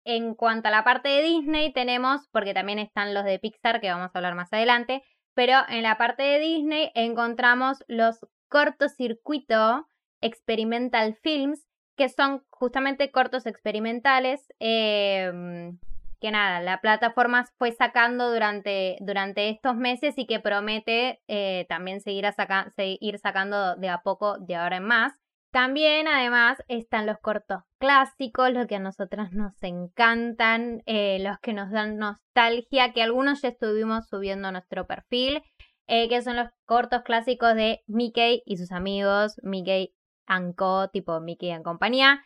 en 0.04 0.36
cuanto 0.36 0.68
a 0.68 0.70
la 0.70 0.84
parte 0.84 1.08
de 1.08 1.22
Disney 1.22 1.72
tenemos, 1.72 2.28
porque 2.30 2.54
también 2.54 2.78
están 2.78 3.12
los 3.12 3.24
de 3.24 3.40
Pixar 3.40 3.80
que 3.80 3.90
vamos 3.90 4.10
a 4.14 4.18
hablar 4.18 4.36
más 4.36 4.52
adelante, 4.52 5.02
pero 5.34 5.58
en 5.68 5.82
la 5.82 5.98
parte 5.98 6.22
de 6.22 6.38
Disney 6.38 6.92
encontramos 6.94 7.78
los 7.88 8.20
cortocircuito 8.48 9.84
experimental 10.20 11.16
films 11.22 11.66
que 11.96 12.08
son 12.08 12.42
justamente 12.50 13.10
cortos 13.10 13.46
experimentales 13.46 14.46
em, 14.58 15.78
que 16.24 16.30
nada, 16.30 16.60
la 16.62 16.80
plataforma 16.80 17.44
fue 17.58 17.72
sacando 17.72 18.32
durante, 18.32 18.96
durante 19.00 19.50
estos 19.50 19.76
meses 19.76 20.14
y 20.16 20.26
que 20.26 20.40
promete 20.40 21.20
eh, 21.28 21.66
también 21.68 22.00
seguir, 22.00 22.24
a 22.24 22.32
seguir 22.74 23.18
sacando 23.18 23.76
de 23.76 23.90
a 23.90 23.98
poco 23.98 24.38
de 24.38 24.54
ahora 24.56 24.78
en 24.78 24.84
más. 24.84 25.12
También, 25.52 26.08
además, 26.08 26.56
están 26.66 27.04
los 27.04 27.18
cortos 27.18 27.62
clásicos, 27.78 28.50
los 28.52 28.66
que 28.66 28.76
a 28.76 28.80
nosotras 28.80 29.32
nos 29.32 29.62
encantan, 29.62 30.82
eh, 30.86 31.18
los 31.20 31.38
que 31.40 31.52
nos 31.52 31.70
dan 31.70 31.98
nostalgia, 31.98 32.94
que 32.94 33.02
algunos 33.02 33.42
ya 33.42 33.50
estuvimos 33.50 34.08
subiendo 34.08 34.48
a 34.48 34.52
nuestro 34.52 34.86
perfil, 34.86 35.42
eh, 35.88 36.08
que 36.08 36.22
son 36.22 36.36
los 36.36 36.48
cortos 36.64 37.02
clásicos 37.02 37.54
de 37.54 37.82
Mickey 37.86 38.42
y 38.46 38.56
sus 38.56 38.72
amigos, 38.72 39.38
Mickey 39.42 39.94
Anco, 40.26 40.88
tipo 40.90 41.20
Mickey 41.20 41.50
en 41.50 41.62
compañía. 41.62 42.24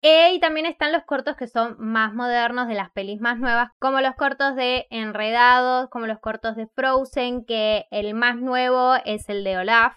Eh, 0.00 0.32
y 0.34 0.40
también 0.40 0.66
están 0.66 0.92
los 0.92 1.02
cortos 1.04 1.36
que 1.36 1.48
son 1.48 1.74
más 1.78 2.14
modernos 2.14 2.68
de 2.68 2.74
las 2.74 2.90
pelis 2.92 3.20
más 3.20 3.38
nuevas, 3.38 3.70
como 3.80 4.00
los 4.00 4.14
cortos 4.14 4.54
de 4.54 4.86
Enredados, 4.90 5.90
como 5.90 6.06
los 6.06 6.20
cortos 6.20 6.54
de 6.54 6.68
Frozen, 6.68 7.44
que 7.44 7.86
el 7.90 8.14
más 8.14 8.36
nuevo 8.36 8.94
es 9.04 9.28
el 9.28 9.42
de 9.42 9.58
Olaf. 9.58 9.96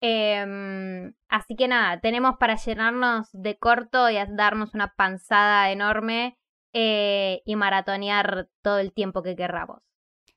Em, 0.00 1.14
así 1.28 1.56
que 1.56 1.68
nada, 1.68 2.00
tenemos 2.00 2.36
para 2.38 2.56
llenarnos 2.56 3.30
de 3.32 3.56
corto 3.58 4.10
y 4.10 4.16
darnos 4.36 4.74
una 4.74 4.94
panzada 4.94 5.70
enorme 5.70 6.36
eh, 6.74 7.40
y 7.46 7.56
maratonear 7.56 8.48
todo 8.62 8.78
el 8.78 8.92
tiempo 8.92 9.22
que 9.22 9.36
querramos. 9.36 9.80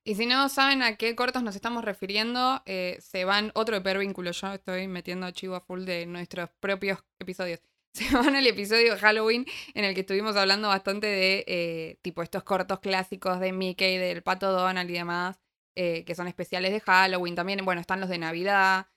Y 0.08 0.16
si 0.16 0.26
no 0.26 0.48
saben 0.48 0.84
a 0.84 0.96
qué 0.96 1.18
cortos 1.18 1.44
nos 1.44 1.54
estamos 1.58 1.84
refiriendo, 1.84 2.64
eh, 2.66 2.98
se 3.02 3.26
van 3.26 3.52
otro 3.56 3.76
hipervínculo. 3.76 4.32
Yo 4.32 4.54
estoy 4.54 4.88
metiendo 4.88 5.30
chivo 5.32 5.56
a 5.56 5.60
full 5.60 5.84
de 5.84 6.06
nuestros 6.06 6.50
propios 6.62 7.04
episodios. 7.20 7.60
Se 7.92 8.16
van 8.16 8.34
al 8.34 8.48
episodio 8.48 8.94
de 8.94 9.00
Halloween 9.00 9.46
en 9.74 9.84
el 9.84 9.94
que 9.94 10.02
estuvimos 10.02 10.38
hablando 10.38 10.70
bastante 10.70 11.08
de 11.08 11.44
eh, 11.46 12.00
tipo 12.04 12.22
estos 12.22 12.44
cortos 12.44 12.80
clásicos 12.80 13.42
de 13.42 13.52
Mickey, 13.52 13.98
del 13.98 14.24
Pato 14.24 14.50
Donald 14.50 14.90
y 14.90 14.94
demás, 14.94 15.42
eh, 15.76 16.06
que 16.06 16.16
son 16.16 16.30
especiales 16.30 16.72
de 16.72 16.80
Halloween. 16.80 17.36
También, 17.36 17.66
bueno, 17.66 17.82
están 17.82 18.00
los 18.00 18.08
de 18.08 18.18
Navidad. 18.18 18.88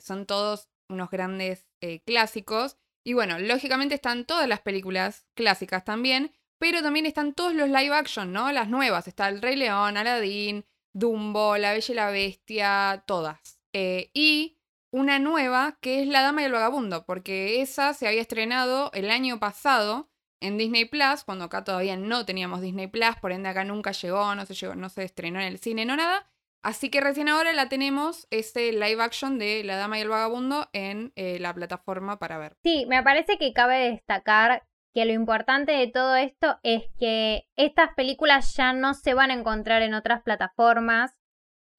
son 0.00 0.24
todos 0.24 0.70
unos 0.88 1.10
grandes 1.10 1.66
clásicos. 2.06 2.78
Y 3.04 3.12
bueno, 3.12 3.38
lógicamente 3.38 3.96
están 3.96 4.24
todas 4.24 4.48
las 4.48 4.60
películas 4.60 5.26
clásicas 5.34 5.84
también. 5.84 6.32
Pero 6.62 6.80
también 6.80 7.06
están 7.06 7.34
todos 7.34 7.54
los 7.54 7.68
live 7.68 7.92
action, 7.92 8.32
¿no? 8.32 8.52
Las 8.52 8.68
nuevas. 8.68 9.08
Está 9.08 9.28
El 9.28 9.42
Rey 9.42 9.56
León, 9.56 9.96
Aladdin, 9.96 10.64
Dumbo, 10.94 11.56
La 11.56 11.72
Bella 11.72 11.92
y 11.92 11.96
la 11.96 12.10
Bestia, 12.10 13.02
todas. 13.04 13.58
Eh, 13.72 14.12
y 14.14 14.60
una 14.92 15.18
nueva 15.18 15.76
que 15.80 16.00
es 16.00 16.06
La 16.06 16.22
Dama 16.22 16.42
y 16.42 16.44
el 16.44 16.52
Vagabundo, 16.52 17.04
porque 17.04 17.62
esa 17.62 17.94
se 17.94 18.06
había 18.06 18.20
estrenado 18.20 18.92
el 18.94 19.10
año 19.10 19.40
pasado 19.40 20.08
en 20.40 20.56
Disney 20.56 20.84
Plus, 20.84 21.24
cuando 21.24 21.46
acá 21.46 21.64
todavía 21.64 21.96
no 21.96 22.24
teníamos 22.26 22.60
Disney 22.60 22.86
Plus, 22.86 23.16
por 23.20 23.32
ende 23.32 23.48
acá 23.48 23.64
nunca 23.64 23.90
llegó, 23.90 24.32
no 24.36 24.88
se 24.88 25.02
estrenó 25.02 25.40
en 25.40 25.46
el 25.48 25.58
cine, 25.58 25.84
no 25.84 25.96
nada. 25.96 26.30
Así 26.62 26.90
que 26.90 27.00
recién 27.00 27.28
ahora 27.28 27.52
la 27.54 27.68
tenemos, 27.68 28.28
ese 28.30 28.70
live 28.70 29.02
action 29.02 29.36
de 29.36 29.64
La 29.64 29.74
Dama 29.74 29.98
y 29.98 30.02
el 30.02 30.08
Vagabundo 30.08 30.68
en 30.72 31.12
eh, 31.16 31.40
la 31.40 31.52
plataforma 31.54 32.20
para 32.20 32.38
ver. 32.38 32.56
Sí, 32.62 32.86
me 32.86 33.02
parece 33.02 33.36
que 33.36 33.52
cabe 33.52 33.90
destacar 33.90 34.62
que 34.94 35.04
lo 35.04 35.12
importante 35.12 35.72
de 35.72 35.86
todo 35.86 36.16
esto 36.16 36.58
es 36.62 36.84
que 36.98 37.48
estas 37.56 37.94
películas 37.94 38.54
ya 38.56 38.72
no 38.72 38.94
se 38.94 39.14
van 39.14 39.30
a 39.30 39.34
encontrar 39.34 39.82
en 39.82 39.94
otras 39.94 40.22
plataformas, 40.22 41.16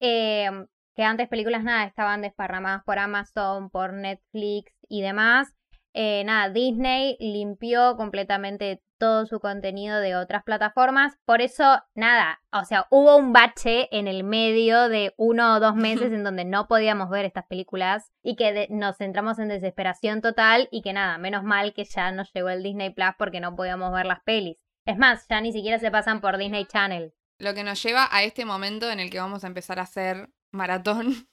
eh, 0.00 0.50
que 0.94 1.02
antes 1.02 1.28
películas 1.28 1.64
nada 1.64 1.84
estaban 1.84 2.22
desparramadas 2.22 2.82
por 2.84 2.98
Amazon, 2.98 3.70
por 3.70 3.92
Netflix 3.92 4.72
y 4.88 5.02
demás. 5.02 5.54
Eh, 5.94 6.24
nada, 6.24 6.50
Disney 6.50 7.16
limpió 7.20 7.96
completamente 7.96 8.82
todo 8.98 9.26
su 9.26 9.38
contenido 9.38 10.00
de 10.00 10.16
otras 10.16 10.42
plataformas. 10.42 11.16
Por 11.24 11.40
eso, 11.40 11.80
nada, 11.94 12.40
o 12.52 12.64
sea, 12.64 12.86
hubo 12.90 13.16
un 13.16 13.32
bache 13.32 13.88
en 13.96 14.08
el 14.08 14.24
medio 14.24 14.88
de 14.88 15.14
uno 15.16 15.54
o 15.54 15.60
dos 15.60 15.76
meses 15.76 16.12
en 16.12 16.24
donde 16.24 16.44
no 16.44 16.66
podíamos 16.66 17.10
ver 17.10 17.24
estas 17.24 17.46
películas 17.46 18.10
y 18.22 18.34
que 18.34 18.66
nos 18.70 18.96
centramos 18.96 19.38
en 19.38 19.48
desesperación 19.48 20.20
total 20.20 20.68
y 20.72 20.82
que 20.82 20.92
nada, 20.92 21.16
menos 21.16 21.44
mal 21.44 21.72
que 21.74 21.84
ya 21.84 22.10
nos 22.10 22.32
llegó 22.32 22.48
el 22.48 22.64
Disney 22.64 22.90
Plus 22.90 23.14
porque 23.16 23.40
no 23.40 23.54
podíamos 23.54 23.92
ver 23.92 24.06
las 24.06 24.20
pelis. 24.20 24.56
Es 24.86 24.98
más, 24.98 25.26
ya 25.28 25.40
ni 25.40 25.52
siquiera 25.52 25.78
se 25.78 25.90
pasan 25.90 26.20
por 26.20 26.36
Disney 26.36 26.66
Channel. 26.66 27.14
Lo 27.38 27.54
que 27.54 27.64
nos 27.64 27.82
lleva 27.82 28.08
a 28.10 28.22
este 28.22 28.44
momento 28.44 28.90
en 28.90 29.00
el 29.00 29.10
que 29.10 29.20
vamos 29.20 29.44
a 29.44 29.46
empezar 29.46 29.78
a 29.78 29.82
hacer 29.82 30.30
maratón 30.50 31.28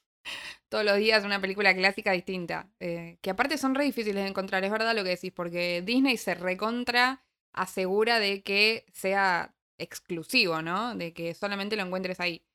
todos 0.70 0.86
los 0.86 0.98
días 0.98 1.24
una 1.24 1.42
película 1.42 1.74
clásica 1.76 2.12
distinta. 2.12 2.70
Eh, 2.80 3.18
que 3.22 3.30
aparte 3.30 3.58
son 3.58 3.76
re 3.76 3.86
difíciles 3.86 4.24
de 4.24 4.30
encontrar, 4.30 4.64
es 4.64 4.72
verdad 4.72 4.96
lo 4.96 5.04
que 5.04 5.12
decís, 5.12 5.32
porque 5.34 5.82
Disney 5.86 6.18
se 6.18 6.36
recontra 6.36 7.24
asegura 7.54 8.20
de 8.20 8.44
que 8.44 8.86
sea 8.94 9.54
exclusivo, 9.78 10.62
¿no? 10.62 10.96
De 10.96 11.14
que 11.14 11.34
solamente 11.34 11.76
lo 11.76 11.84
encuentres 11.84 12.20
ahí. 12.20 12.46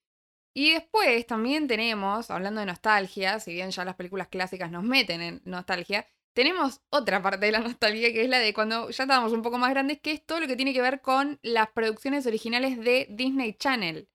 Y 0.55 0.73
después 0.73 1.27
también 1.27 1.69
tenemos, 1.69 2.31
hablando 2.31 2.61
de 2.61 2.67
nostalgia, 2.67 3.41
si 3.41 3.53
bien 3.53 3.71
ya 3.71 3.85
las 3.85 3.97
películas 3.97 4.29
clásicas 4.29 4.71
nos 4.71 4.85
meten 4.85 5.21
en 5.21 5.43
nostalgia, 5.45 6.07
tenemos 6.33 6.81
otra 6.91 7.23
parte 7.23 7.47
de 7.47 7.53
la 7.53 7.61
nostalgia 7.61 8.13
que 8.13 8.23
es 8.23 8.29
la 8.31 8.39
de 8.39 8.55
cuando 8.55 8.89
ya 8.91 9.05
estábamos 9.05 9.33
un 9.33 9.43
poco 9.43 9.59
más 9.59 9.71
grandes, 9.71 10.01
que 10.01 10.13
es 10.13 10.25
todo 10.25 10.41
lo 10.41 10.47
que 10.47 10.57
tiene 10.57 10.73
que 10.73 10.81
ver 10.81 11.03
con 11.03 11.39
las 11.43 11.69
producciones 11.73 12.27
originales 12.27 12.79
de 12.79 13.07
Disney 13.11 13.55
Channel. 13.55 14.09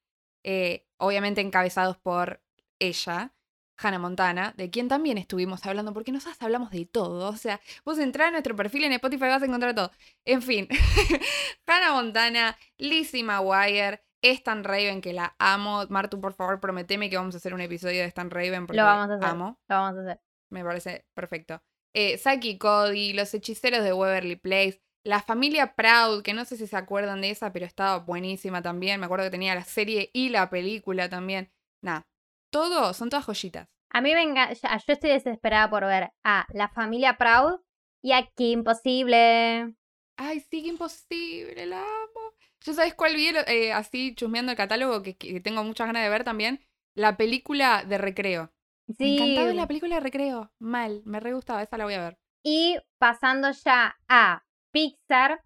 Eh, 0.43 0.87
obviamente 0.97 1.41
encabezados 1.41 1.97
por 1.97 2.41
ella, 2.79 3.33
Hannah 3.81 3.99
Montana, 3.99 4.53
de 4.57 4.69
quien 4.69 4.87
también 4.87 5.17
estuvimos 5.17 5.65
hablando, 5.65 5.93
porque 5.93 6.11
nosotros 6.11 6.41
hablamos 6.41 6.71
de 6.71 6.85
todo. 6.85 7.29
O 7.29 7.35
sea, 7.37 7.59
vos 7.85 7.97
entras 7.99 8.27
a 8.29 8.31
nuestro 8.31 8.55
perfil 8.55 8.83
en 8.85 8.93
Spotify 8.93 9.25
y 9.25 9.29
vas 9.29 9.41
a 9.41 9.45
encontrar 9.45 9.73
todo. 9.75 9.91
En 10.25 10.41
fin, 10.41 10.67
Hannah 11.67 11.93
Montana, 11.93 12.57
Lizzie 12.77 13.23
McGuire, 13.23 14.03
Stan 14.21 14.63
Raven, 14.63 15.01
que 15.01 15.13
la 15.13 15.35
amo. 15.39 15.85
Martu, 15.89 16.19
por 16.21 16.33
favor, 16.33 16.59
prometeme 16.59 17.09
que 17.09 17.17
vamos 17.17 17.35
a 17.35 17.37
hacer 17.37 17.53
un 17.53 17.61
episodio 17.61 18.01
de 18.01 18.07
Stan 18.07 18.29
Raven 18.29 18.67
porque 18.67 18.77
Lo 18.77 18.85
vamos 18.85 19.09
a 19.09 19.15
hacer. 19.15 19.27
amo. 19.27 19.59
Lo 19.67 19.75
vamos 19.75 19.97
a 19.97 20.01
hacer. 20.01 20.21
Me 20.49 20.63
parece 20.63 21.05
perfecto. 21.13 21.61
Eh, 21.93 22.17
Saki 22.17 22.57
Cody, 22.57 23.13
Los 23.13 23.33
Hechiceros 23.33 23.83
de 23.83 23.93
Waverly 23.93 24.35
Place, 24.37 24.81
La 25.03 25.21
Familia 25.21 25.73
Proud, 25.75 26.21
que 26.21 26.33
no 26.33 26.45
sé 26.45 26.55
si 26.57 26.67
se 26.67 26.77
acuerdan 26.77 27.21
de 27.21 27.31
esa, 27.31 27.51
pero 27.51 27.65
estaba 27.65 27.99
buenísima 27.99 28.61
también. 28.61 28.99
Me 28.99 29.05
acuerdo 29.05 29.25
que 29.25 29.31
tenía 29.31 29.55
la 29.55 29.63
serie 29.63 30.09
y 30.13 30.29
la 30.29 30.49
película 30.49 31.09
también. 31.09 31.51
Nada, 31.83 32.05
todo, 32.51 32.93
son 32.93 33.09
todas 33.09 33.25
joyitas. 33.25 33.67
A 33.89 34.01
mí 34.01 34.13
venga, 34.13 34.53
yo 34.53 34.93
estoy 34.93 35.09
desesperada 35.09 35.69
por 35.69 35.85
ver 35.85 36.11
a 36.23 36.45
la 36.53 36.69
familia 36.69 37.17
Proud 37.17 37.59
y 38.01 38.13
a 38.13 38.25
Kim 38.35 38.59
Imposible. 38.59 39.75
Ay, 40.17 40.39
sí, 40.39 40.67
Imposible, 40.67 41.65
la 41.65 41.81
amo. 41.81 42.35
¿Yo 42.63 42.73
sabes 42.73 42.93
cuál 42.93 43.15
vi 43.15 43.29
eh, 43.47 43.73
así 43.73 44.13
chusmeando 44.15 44.51
el 44.51 44.57
catálogo 44.57 45.01
que, 45.01 45.41
tengo 45.43 45.63
muchas 45.63 45.87
ganas 45.87 46.03
de 46.03 46.09
ver 46.09 46.23
también? 46.23 46.61
La 46.95 47.17
película 47.17 47.83
de 47.83 47.97
recreo. 47.97 48.51
Sí. 48.87 48.95
Me 48.99 49.15
encantaba 49.15 49.53
la 49.53 49.67
película 49.67 49.95
de 49.95 50.01
recreo. 50.01 50.51
Mal, 50.59 51.01
me 51.05 51.19
re 51.19 51.33
gustaba, 51.33 51.63
esa 51.63 51.77
la 51.77 51.85
voy 51.85 51.95
a 51.95 52.03
ver. 52.03 52.17
Y 52.43 52.77
pasando 52.99 53.51
ya 53.51 53.97
a 54.07 54.43
Pixar, 54.71 55.43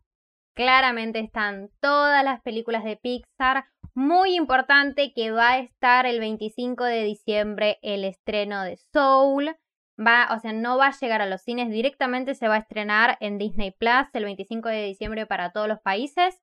claramente 0.55 1.19
están 1.19 1.69
todas 1.79 2.23
las 2.23 2.41
películas 2.41 2.83
de 2.83 2.97
Pixar 2.97 3.65
muy 3.95 4.35
importante 4.35 5.13
que 5.13 5.31
va 5.31 5.53
a 5.53 5.59
estar 5.59 6.05
el 6.05 6.19
25 6.19 6.83
de 6.83 7.03
diciembre 7.03 7.79
el 7.81 8.03
estreno 8.03 8.63
de 8.63 8.77
Soul. 8.93 9.55
Va, 9.97 10.27
o 10.35 10.39
sea, 10.39 10.51
no 10.51 10.77
va 10.77 10.87
a 10.87 10.99
llegar 10.99 11.21
a 11.21 11.25
los 11.25 11.41
cines 11.41 11.69
directamente, 11.69 12.35
se 12.35 12.49
va 12.49 12.55
a 12.55 12.59
estrenar 12.59 13.17
en 13.21 13.37
Disney 13.37 13.71
Plus 13.71 14.07
el 14.13 14.25
25 14.25 14.67
de 14.67 14.83
diciembre 14.83 15.25
para 15.25 15.53
todos 15.53 15.69
los 15.69 15.79
países. 15.79 16.35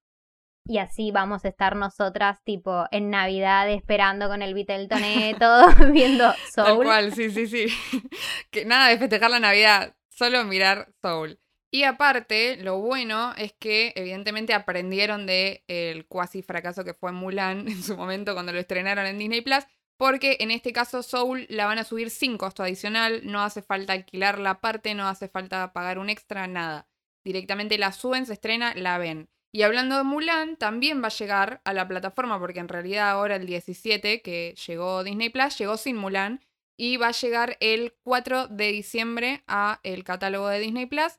Y 0.64 0.78
así 0.78 1.10
vamos 1.10 1.44
a 1.44 1.48
estar 1.48 1.76
nosotras, 1.76 2.42
tipo, 2.44 2.86
en 2.92 3.10
Navidad 3.10 3.68
esperando 3.68 4.28
con 4.28 4.40
el 4.40 4.54
Viteltoné, 4.54 5.36
todo 5.38 5.66
viendo 5.92 6.32
Soul. 6.54 6.66
Tal 6.66 6.76
cual, 6.76 7.12
sí, 7.12 7.30
sí, 7.30 7.46
sí. 7.46 7.66
que 8.50 8.64
nada 8.64 8.88
de 8.88 8.98
festejar 8.98 9.30
la 9.30 9.40
Navidad, 9.40 9.94
solo 10.08 10.44
mirar 10.44 10.88
Soul. 11.02 11.41
Y 11.74 11.84
aparte, 11.84 12.58
lo 12.58 12.80
bueno 12.80 13.32
es 13.38 13.54
que 13.54 13.94
evidentemente 13.96 14.52
aprendieron 14.52 15.26
de 15.26 15.64
el 15.68 16.06
cuasi 16.06 16.42
fracaso 16.42 16.84
que 16.84 16.92
fue 16.92 17.12
Mulan 17.12 17.66
en 17.68 17.82
su 17.82 17.96
momento 17.96 18.34
cuando 18.34 18.52
lo 18.52 18.58
estrenaron 18.58 19.06
en 19.06 19.18
Disney 19.18 19.40
Plus, 19.40 19.64
porque 19.96 20.36
en 20.40 20.50
este 20.50 20.74
caso 20.74 21.02
Soul 21.02 21.46
la 21.48 21.64
van 21.64 21.78
a 21.78 21.84
subir 21.84 22.10
sin 22.10 22.36
costo 22.36 22.62
adicional, 22.62 23.22
no 23.24 23.42
hace 23.42 23.62
falta 23.62 23.94
alquilar 23.94 24.38
la 24.38 24.60
parte, 24.60 24.94
no 24.94 25.08
hace 25.08 25.28
falta 25.28 25.72
pagar 25.72 25.98
un 25.98 26.10
extra, 26.10 26.46
nada. 26.46 26.88
Directamente 27.24 27.78
la 27.78 27.92
suben, 27.92 28.26
se 28.26 28.34
estrena, 28.34 28.74
la 28.74 28.98
ven. 28.98 29.30
Y 29.54 29.62
hablando 29.62 29.96
de 29.96 30.02
Mulan, 30.02 30.56
también 30.56 31.02
va 31.02 31.06
a 31.06 31.10
llegar 31.10 31.62
a 31.64 31.72
la 31.72 31.88
plataforma, 31.88 32.38
porque 32.38 32.60
en 32.60 32.68
realidad 32.68 33.10
ahora 33.10 33.36
el 33.36 33.46
17, 33.46 34.20
que 34.20 34.54
llegó 34.66 35.04
Disney 35.04 35.30
Plus, 35.30 35.56
llegó 35.56 35.76
sin 35.78 35.96
Mulan, 35.96 36.40
y 36.76 36.96
va 36.96 37.08
a 37.08 37.12
llegar 37.12 37.56
el 37.60 37.94
4 38.02 38.48
de 38.48 38.72
diciembre 38.72 39.44
a 39.46 39.80
el 39.84 40.04
catálogo 40.04 40.48
de 40.48 40.58
Disney 40.58 40.86
Plus, 40.86 41.18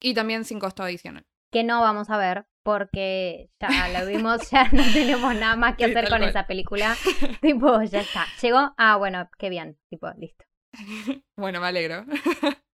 y 0.00 0.14
también 0.14 0.44
sin 0.44 0.58
costo 0.58 0.82
adicional. 0.82 1.26
Que 1.50 1.64
no 1.64 1.80
vamos 1.80 2.10
a 2.10 2.18
ver, 2.18 2.46
porque 2.62 3.50
ya 3.60 3.88
la 3.88 4.04
vimos, 4.04 4.50
ya 4.50 4.68
no 4.72 4.82
tenemos 4.92 5.34
nada 5.34 5.56
más 5.56 5.76
que 5.76 5.86
hacer 5.86 6.08
con 6.08 6.22
esa 6.22 6.46
película. 6.46 6.96
tipo, 7.40 7.82
ya 7.82 8.00
está. 8.00 8.26
Llegó, 8.42 8.74
ah, 8.76 8.96
bueno, 8.96 9.28
qué 9.38 9.48
bien, 9.48 9.78
tipo, 9.88 10.10
listo. 10.18 10.44
bueno, 11.36 11.60
me 11.60 11.68
alegro. 11.68 12.04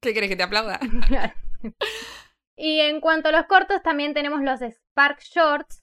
¿Qué 0.00 0.14
querés 0.14 0.30
que 0.30 0.36
te 0.36 0.42
aplauda? 0.42 0.80
Y 2.56 2.80
en 2.80 3.00
cuanto 3.00 3.28
a 3.28 3.32
los 3.32 3.46
cortos, 3.46 3.82
también 3.82 4.14
tenemos 4.14 4.42
los 4.42 4.60
Spark 4.60 5.20
Shorts, 5.20 5.81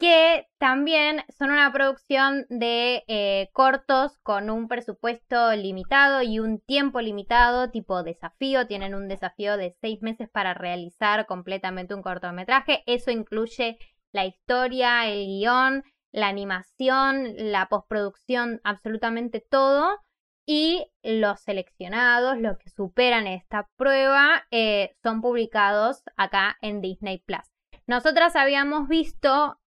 que 0.00 0.48
también 0.58 1.22
son 1.38 1.50
una 1.50 1.70
producción 1.70 2.46
de 2.48 3.04
eh, 3.06 3.50
cortos 3.52 4.18
con 4.22 4.48
un 4.48 4.66
presupuesto 4.66 5.54
limitado 5.54 6.22
y 6.22 6.38
un 6.38 6.58
tiempo 6.58 7.02
limitado, 7.02 7.70
tipo 7.70 8.02
desafío. 8.02 8.66
Tienen 8.66 8.94
un 8.94 9.08
desafío 9.08 9.58
de 9.58 9.76
seis 9.82 10.00
meses 10.00 10.30
para 10.30 10.54
realizar 10.54 11.26
completamente 11.26 11.94
un 11.94 12.00
cortometraje. 12.00 12.82
Eso 12.86 13.10
incluye 13.10 13.78
la 14.10 14.24
historia, 14.24 15.06
el 15.06 15.26
guion, 15.26 15.84
la 16.12 16.28
animación, 16.28 17.34
la 17.36 17.68
postproducción, 17.68 18.62
absolutamente 18.64 19.44
todo 19.50 19.98
y 20.46 20.86
los 21.02 21.40
seleccionados, 21.40 22.38
los 22.38 22.56
que 22.56 22.70
superan 22.70 23.26
esta 23.26 23.68
prueba, 23.76 24.46
eh, 24.50 24.96
son 25.02 25.20
publicados 25.20 26.02
acá 26.16 26.56
en 26.62 26.80
Disney 26.80 27.18
Plus. 27.18 27.46
Nosotras 27.86 28.34
habíamos 28.34 28.88
visto 28.88 29.59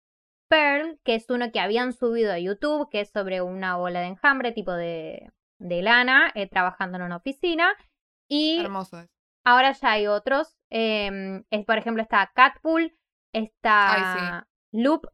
Pearl, 0.53 0.99
que 1.03 1.15
es 1.15 1.29
uno 1.29 1.51
que 1.51 1.59
habían 1.59 1.93
subido 1.93 2.31
a 2.31 2.37
YouTube, 2.37 2.89
que 2.91 3.01
es 3.01 3.09
sobre 3.09 3.41
una 3.41 3.77
bola 3.77 4.01
de 4.01 4.07
enjambre 4.07 4.51
tipo 4.51 4.71
de, 4.71 5.31
lana, 5.57 6.31
eh, 6.35 6.47
trabajando 6.47 6.97
en 6.97 7.03
una 7.03 7.17
oficina. 7.17 7.73
Y 8.27 8.59
Hermoso 8.59 9.07
ahora 9.43 9.71
ya 9.71 9.91
hay 9.91 10.07
otros. 10.07 10.55
Em, 10.69 11.43
es, 11.49 11.65
por 11.65 11.77
ejemplo, 11.77 12.03
está 12.03 12.31
Catpool, 12.35 12.95
está 13.33 14.47
Loop, 14.71 15.07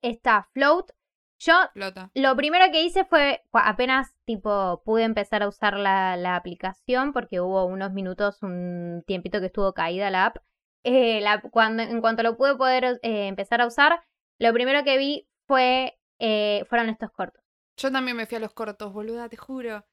está 0.00 0.48
Float 0.52 0.90
yo 1.44 1.54
lo 2.14 2.36
primero 2.36 2.70
que 2.70 2.84
hice 2.84 3.04
fue, 3.04 3.42
apenas 3.52 4.14
tipo 4.24 4.80
pude 4.84 5.02
empezar 5.02 5.42
a 5.42 5.48
usar 5.48 5.76
la, 5.76 6.36
aplicación 6.36 7.12
porque 7.12 7.40
hubo 7.40 7.64
unos 7.64 7.92
minutos, 7.92 8.44
un 8.44 9.02
tiempito 9.08 9.40
que 9.40 9.46
estuvo 9.46 9.72
caída 9.72 10.08
la 10.10 10.26
app. 10.26 10.36
Eh, 10.84 11.20
cuando, 11.50 11.82
en 11.82 12.00
cuanto 12.00 12.22
lo 12.22 12.36
pude 12.36 12.54
poder 12.54 13.00
eh, 13.02 13.26
empezar 13.26 13.60
a 13.60 13.66
usar, 13.66 14.04
lo 14.38 14.52
primero 14.52 14.84
que 14.84 14.98
vi 14.98 15.28
fue 15.46 15.98
eh, 16.18 16.64
fueron 16.68 16.88
estos 16.88 17.10
cortos. 17.12 17.42
Yo 17.76 17.90
también 17.90 18.16
me 18.16 18.26
fui 18.26 18.36
a 18.36 18.40
los 18.40 18.52
cortos, 18.52 18.92
boluda, 18.92 19.28
te 19.28 19.36
juro. 19.36 19.84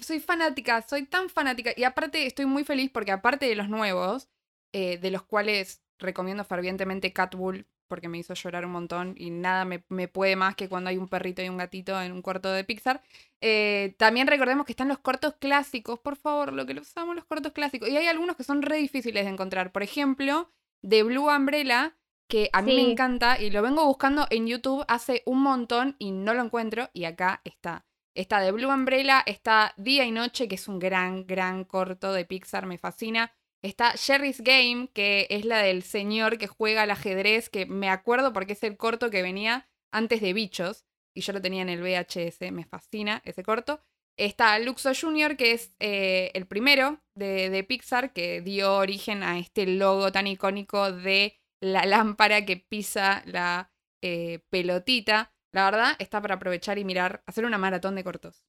soy 0.00 0.20
fanática, 0.20 0.82
soy 0.82 1.06
tan 1.06 1.28
fanática. 1.28 1.72
Y 1.76 1.84
aparte 1.84 2.26
estoy 2.26 2.46
muy 2.46 2.64
feliz 2.64 2.90
porque 2.92 3.12
aparte 3.12 3.46
de 3.46 3.56
los 3.56 3.68
nuevos, 3.68 4.28
de 4.72 5.10
los 5.10 5.22
cuales 5.22 5.82
recomiendo 5.98 6.44
fervientemente 6.44 7.14
Catbull 7.14 7.66
porque 7.88 8.08
me 8.08 8.18
hizo 8.18 8.34
llorar 8.34 8.64
un 8.64 8.72
montón 8.72 9.14
y 9.16 9.30
nada 9.30 9.64
me, 9.64 10.08
puede 10.08 10.36
más 10.36 10.56
que 10.56 10.68
cuando 10.68 10.90
hay 10.90 10.96
un 10.96 11.08
perrito 11.08 11.42
y 11.42 11.48
un 11.48 11.56
gatito 11.56 12.00
en 12.00 12.12
un 12.12 12.22
cuarto 12.22 12.50
de 12.50 12.64
Pixar. 12.64 13.02
Eh, 13.40 13.94
también 13.98 14.26
recordemos 14.26 14.66
que 14.66 14.72
están 14.72 14.88
los 14.88 14.98
cortos 14.98 15.34
clásicos, 15.38 15.98
por 16.00 16.16
favor, 16.16 16.52
lo 16.52 16.66
que 16.66 16.74
los 16.74 16.88
usamos 16.88 17.14
los 17.14 17.24
cortos 17.24 17.52
clásicos. 17.52 17.88
Y 17.88 17.96
hay 17.96 18.06
algunos 18.06 18.36
que 18.36 18.44
son 18.44 18.62
re 18.62 18.76
difíciles 18.76 19.24
de 19.24 19.30
encontrar. 19.30 19.72
Por 19.72 19.82
ejemplo, 19.82 20.50
de 20.82 21.02
Blue 21.02 21.30
Umbrella, 21.30 21.96
que 22.28 22.50
a 22.52 22.62
mí 22.62 22.74
me 22.74 22.90
encanta 22.90 23.40
y 23.40 23.50
lo 23.50 23.62
vengo 23.62 23.84
buscando 23.84 24.26
en 24.30 24.46
YouTube 24.46 24.84
hace 24.88 25.22
un 25.26 25.42
montón 25.42 25.96
y 25.98 26.10
no 26.10 26.34
lo 26.34 26.42
encuentro 26.42 26.90
y 26.92 27.04
acá 27.04 27.40
está. 27.44 27.86
Está 28.14 28.40
de 28.40 28.50
Blue 28.50 28.72
Umbrella, 28.72 29.22
está 29.26 29.74
Día 29.76 30.04
y 30.04 30.10
Noche, 30.10 30.48
que 30.48 30.54
es 30.54 30.68
un 30.68 30.78
gran, 30.78 31.26
gran 31.26 31.64
corto 31.64 32.12
de 32.12 32.24
Pixar, 32.24 32.66
me 32.66 32.78
fascina. 32.78 33.32
Está 33.62 33.92
Jerry's 33.92 34.40
Game, 34.40 34.88
que 34.92 35.26
es 35.28 35.44
la 35.44 35.58
del 35.58 35.82
señor 35.82 36.38
que 36.38 36.46
juega 36.46 36.82
al 36.82 36.90
ajedrez, 36.90 37.50
que 37.50 37.66
me 37.66 37.90
acuerdo 37.90 38.32
porque 38.32 38.54
es 38.54 38.62
el 38.62 38.76
corto 38.76 39.10
que 39.10 39.22
venía 39.22 39.68
antes 39.92 40.20
de 40.20 40.32
Bichos, 40.32 40.86
y 41.14 41.20
yo 41.20 41.32
lo 41.32 41.42
tenía 41.42 41.62
en 41.62 41.68
el 41.68 41.82
VHS, 41.82 42.52
me 42.52 42.64
fascina 42.64 43.22
ese 43.24 43.42
corto. 43.42 43.80
Está 44.16 44.58
Luxo 44.58 44.92
Jr., 44.98 45.36
que 45.36 45.52
es 45.52 45.74
eh, 45.78 46.30
el 46.34 46.46
primero 46.46 47.02
de, 47.14 47.64
Pixar, 47.68 48.12
que 48.12 48.40
dio 48.40 48.76
origen 48.76 49.22
a 49.22 49.38
este 49.38 49.66
logo 49.66 50.10
tan 50.10 50.26
icónico 50.26 50.90
de 50.90 51.38
la 51.60 51.84
lámpara 51.84 52.44
que 52.44 52.56
pisa 52.56 53.22
la 53.26 53.70
eh, 54.02 54.40
pelotita. 54.50 55.32
La 55.52 55.64
verdad, 55.64 55.96
está 55.98 56.20
para 56.20 56.34
aprovechar 56.34 56.78
y 56.78 56.84
mirar, 56.84 57.22
hacer 57.26 57.44
una 57.44 57.58
maratón 57.58 57.94
de 57.94 58.04
cortos. 58.04 58.44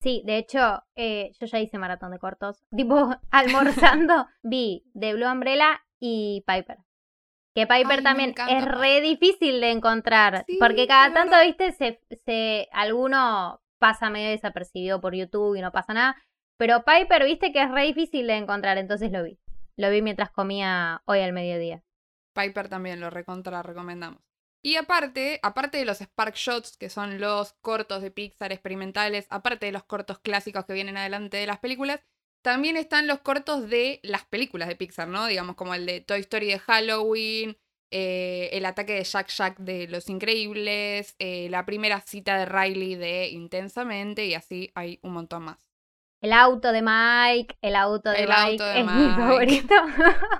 Sí, 0.00 0.22
de 0.24 0.38
hecho, 0.38 0.84
eh, 0.94 1.32
yo 1.40 1.46
ya 1.46 1.58
hice 1.58 1.78
maratón 1.78 2.12
de 2.12 2.18
cortos. 2.18 2.64
Tipo, 2.76 3.10
almorzando, 3.30 4.26
vi 4.42 4.84
de 4.94 5.14
Blue 5.14 5.30
Umbrella 5.30 5.80
y 6.00 6.44
Piper. 6.46 6.78
Que 7.54 7.66
Piper 7.66 8.04
también 8.04 8.34
es 8.48 8.64
re 8.64 9.00
difícil 9.00 9.60
de 9.60 9.72
encontrar. 9.72 10.44
porque 10.60 10.86
cada 10.86 11.12
tanto, 11.12 11.34
viste, 11.44 11.72
se, 11.72 12.00
se, 12.24 12.68
alguno 12.70 13.60
pasa 13.80 14.10
medio 14.10 14.30
desapercibido 14.30 15.00
por 15.00 15.14
YouTube 15.14 15.56
y 15.56 15.60
no 15.60 15.72
pasa 15.72 15.92
nada. 15.92 16.16
Pero 16.56 16.84
Piper, 16.84 17.24
viste 17.24 17.52
que 17.52 17.62
es 17.62 17.70
re 17.70 17.82
difícil 17.82 18.28
de 18.28 18.36
encontrar, 18.36 18.78
entonces 18.78 19.10
lo 19.10 19.24
vi. 19.24 19.40
Lo 19.76 19.90
vi 19.90 20.02
mientras 20.02 20.30
comía 20.30 21.02
hoy 21.04 21.20
al 21.20 21.32
mediodía. 21.32 21.82
Piper 22.38 22.68
también 22.68 23.00
lo 23.00 23.10
recontra 23.10 23.62
recomendamos. 23.62 24.22
Y 24.62 24.76
aparte, 24.76 25.38
aparte 25.42 25.78
de 25.78 25.84
los 25.84 25.98
Spark 25.98 26.34
Shots, 26.34 26.76
que 26.76 26.90
son 26.90 27.20
los 27.20 27.54
cortos 27.60 28.02
de 28.02 28.10
Pixar 28.10 28.52
experimentales, 28.52 29.26
aparte 29.30 29.66
de 29.66 29.72
los 29.72 29.84
cortos 29.84 30.18
clásicos 30.18 30.64
que 30.64 30.72
vienen 30.72 30.96
adelante 30.96 31.36
de 31.36 31.46
las 31.46 31.60
películas, 31.60 32.00
también 32.42 32.76
están 32.76 33.06
los 33.06 33.20
cortos 33.20 33.68
de 33.68 34.00
las 34.02 34.24
películas 34.24 34.68
de 34.68 34.76
Pixar, 34.76 35.08
¿no? 35.08 35.26
Digamos 35.26 35.56
como 35.56 35.74
el 35.74 35.86
de 35.86 36.00
Toy 36.00 36.20
Story 36.20 36.46
de 36.46 36.58
Halloween, 36.58 37.56
eh, 37.90 38.50
el 38.52 38.66
ataque 38.66 38.94
de 38.94 39.04
Jack 39.04 39.28
Jack 39.28 39.58
de 39.58 39.88
Los 39.88 40.08
Increíbles, 40.08 41.14
eh, 41.18 41.48
la 41.50 41.64
primera 41.64 42.00
cita 42.00 42.36
de 42.36 42.44
Riley 42.46 42.96
de 42.96 43.28
Intensamente 43.28 44.26
y 44.26 44.34
así 44.34 44.70
hay 44.74 44.98
un 45.02 45.12
montón 45.12 45.44
más. 45.44 45.70
El 46.20 46.32
auto 46.32 46.72
de 46.72 46.82
Mike, 46.82 47.56
el 47.62 47.76
auto 47.76 48.10
de 48.10 48.26
Mike 48.26 48.80
es 48.80 48.86
mi 48.86 49.08
favorito. 49.14 49.74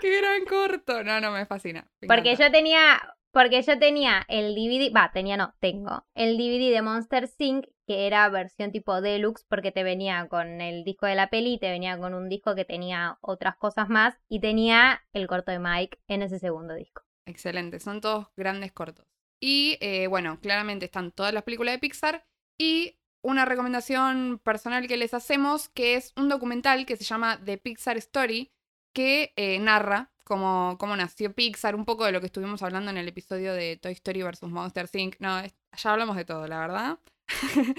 Qué 0.00 0.20
gran 0.20 0.44
corto. 0.44 1.02
No, 1.04 1.20
no, 1.20 1.30
me 1.30 1.46
fascina. 1.46 1.90
Porque 2.06 2.36
yo 2.36 2.50
tenía 2.50 3.00
porque 3.32 3.62
yo 3.62 3.78
tenía 3.78 4.26
el 4.28 4.54
DVD, 4.54 4.94
va, 4.94 5.10
tenía 5.10 5.38
no, 5.38 5.54
tengo 5.58 6.04
el 6.14 6.36
DVD 6.36 6.70
de 6.70 6.82
Monster 6.82 7.26
Sync, 7.28 7.66
que 7.86 8.06
era 8.06 8.28
versión 8.28 8.72
tipo 8.72 9.00
deluxe, 9.00 9.46
porque 9.48 9.72
te 9.72 9.82
venía 9.82 10.28
con 10.28 10.60
el 10.60 10.84
disco 10.84 11.06
de 11.06 11.14
la 11.14 11.30
peli, 11.30 11.58
te 11.58 11.70
venía 11.70 11.98
con 11.98 12.12
un 12.12 12.28
disco 12.28 12.54
que 12.54 12.66
tenía 12.66 13.16
otras 13.22 13.56
cosas 13.56 13.88
más, 13.88 14.14
y 14.28 14.40
tenía 14.40 15.02
el 15.14 15.26
corto 15.26 15.50
de 15.50 15.60
Mike 15.60 15.98
en 16.08 16.20
ese 16.20 16.38
segundo 16.38 16.74
disco. 16.74 17.02
Excelente, 17.26 17.80
son 17.80 18.02
todos 18.02 18.26
grandes 18.36 18.72
cortos. 18.72 19.06
Y 19.40 19.78
eh, 19.80 20.08
bueno, 20.08 20.38
claramente 20.40 20.84
están 20.84 21.10
todas 21.10 21.32
las 21.32 21.42
películas 21.42 21.74
de 21.74 21.78
Pixar. 21.78 22.26
Y 22.58 22.98
una 23.24 23.44
recomendación 23.44 24.40
personal 24.44 24.86
que 24.86 24.96
les 24.96 25.14
hacemos, 25.14 25.68
que 25.70 25.94
es 25.94 26.12
un 26.16 26.28
documental 26.28 26.84
que 26.86 26.96
se 26.96 27.04
llama 27.04 27.40
The 27.44 27.58
Pixar 27.58 27.96
Story, 27.96 28.52
que 28.92 29.32
eh, 29.36 29.58
narra 29.58 30.12
cómo, 30.24 30.96
nació 30.96 31.32
Pixar, 31.34 31.74
un 31.74 31.84
poco 31.84 32.04
de 32.04 32.12
lo 32.12 32.20
que 32.20 32.26
estuvimos 32.26 32.62
hablando 32.62 32.90
en 32.90 32.96
el 32.96 33.08
episodio 33.08 33.52
de 33.52 33.76
Toy 33.76 33.92
Story 33.92 34.22
vs. 34.22 34.42
Monster 34.44 34.88
Inc. 34.94 35.16
No, 35.18 35.42
ya 35.42 35.92
hablamos 35.92 36.16
de 36.16 36.24
todo, 36.24 36.46
la 36.46 36.58
verdad. 36.60 36.98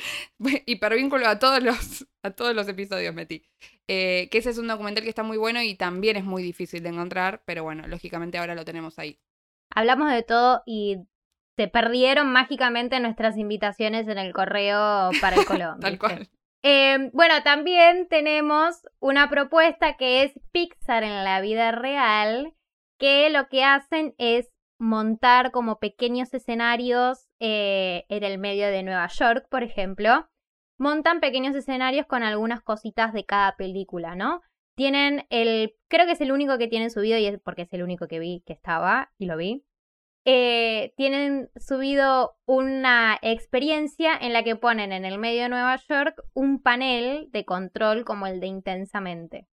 Hipervínculo 0.66 1.28
a 1.28 1.40
todos 1.40 1.62
los, 1.64 2.08
a 2.24 2.32
todos 2.32 2.56
los 2.56 2.68
episodios 2.68 3.14
metí. 3.14 3.44
Eh, 3.88 4.30
que 4.32 4.38
ese 4.38 4.52
es 4.52 4.58
un 4.58 4.68
documental 4.68 5.04
que 5.04 5.10
está 5.10 5.24
muy 5.24 5.38
bueno 5.38 5.62
y 5.62 5.76
también 5.76 6.16
es 6.16 6.24
muy 6.24 6.44
difícil 6.44 6.84
de 6.84 6.90
encontrar, 6.90 7.42
pero 7.46 7.64
bueno, 7.64 7.88
lógicamente 7.88 8.38
ahora 8.38 8.56
lo 8.56 8.66
tenemos 8.66 9.00
ahí. 9.00 9.20
Hablamos 9.70 10.12
de 10.12 10.24
todo 10.24 10.64
y 10.66 11.00
se 11.58 11.68
perdieron 11.68 12.32
mágicamente 12.32 13.00
nuestras 13.00 13.38
invitaciones 13.38 14.08
en 14.08 14.18
el 14.18 14.34
correo 14.34 15.10
para 15.22 15.38
el 15.38 15.46
Colón. 15.46 15.80
Tal 15.80 15.98
cual. 16.00 16.30
Em, 16.66 17.12
bueno, 17.12 17.44
también 17.44 18.08
tenemos 18.08 18.88
una 19.00 19.30
propuesta 19.30 19.98
que 19.98 20.24
es 20.24 20.32
Pixar 20.54 21.04
en 21.04 21.24
la 21.26 21.42
vida 21.42 21.74
real, 21.74 22.54
que 22.98 23.30
lo 23.30 23.50
que 23.50 23.66
hacen 23.66 24.16
es 24.18 24.50
montar 24.80 25.52
como 25.52 25.80
pequeños 25.80 26.34
escenarios 26.34 27.28
eh, 27.42 28.06
en 28.08 28.24
el 28.24 28.38
medio 28.38 28.68
de 28.68 28.82
Nueva 28.82 29.08
York, 29.08 29.46
por 29.50 29.62
ejemplo. 29.62 30.30
Montan 30.78 31.20
pequeños 31.20 31.54
escenarios 31.54 32.08
con 32.08 32.24
algunas 32.24 32.62
cositas 32.62 33.12
de 33.12 33.26
cada 33.26 33.58
película, 33.58 34.16
¿no? 34.16 34.42
Tienen 34.76 35.26
el, 35.30 35.76
creo 35.90 36.06
que 36.06 36.14
es 36.14 36.22
el 36.22 36.32
único 36.32 36.58
que 36.58 36.70
tiene 36.70 36.90
subido 36.90 37.18
y 37.18 37.26
es 37.26 37.40
porque 37.42 37.64
es 37.64 37.74
el 37.74 37.84
único 37.84 38.08
que 38.08 38.20
vi 38.20 38.42
que 38.46 38.54
estaba 38.54 39.12
y 39.18 39.26
lo 39.26 39.36
vi. 39.36 39.66
Eh, 40.26 40.94
tienen 40.96 41.50
subido 41.56 42.38
una 42.46 43.18
experiencia 43.22 44.18
en 44.20 44.32
la 44.32 44.44
que 44.44 44.56
ponen 44.56 44.94
en 44.94 45.04
el 45.04 45.18
medio 45.18 45.44
de 45.44 45.50
Nueva 45.50 45.76
York 45.76 46.16
un 46.34 46.62
panel 46.62 47.30
de 47.32 47.46
control 47.46 48.06
como 48.06 48.28
el 48.28 48.40
de 48.40 48.48
Intensamente. 48.48 49.48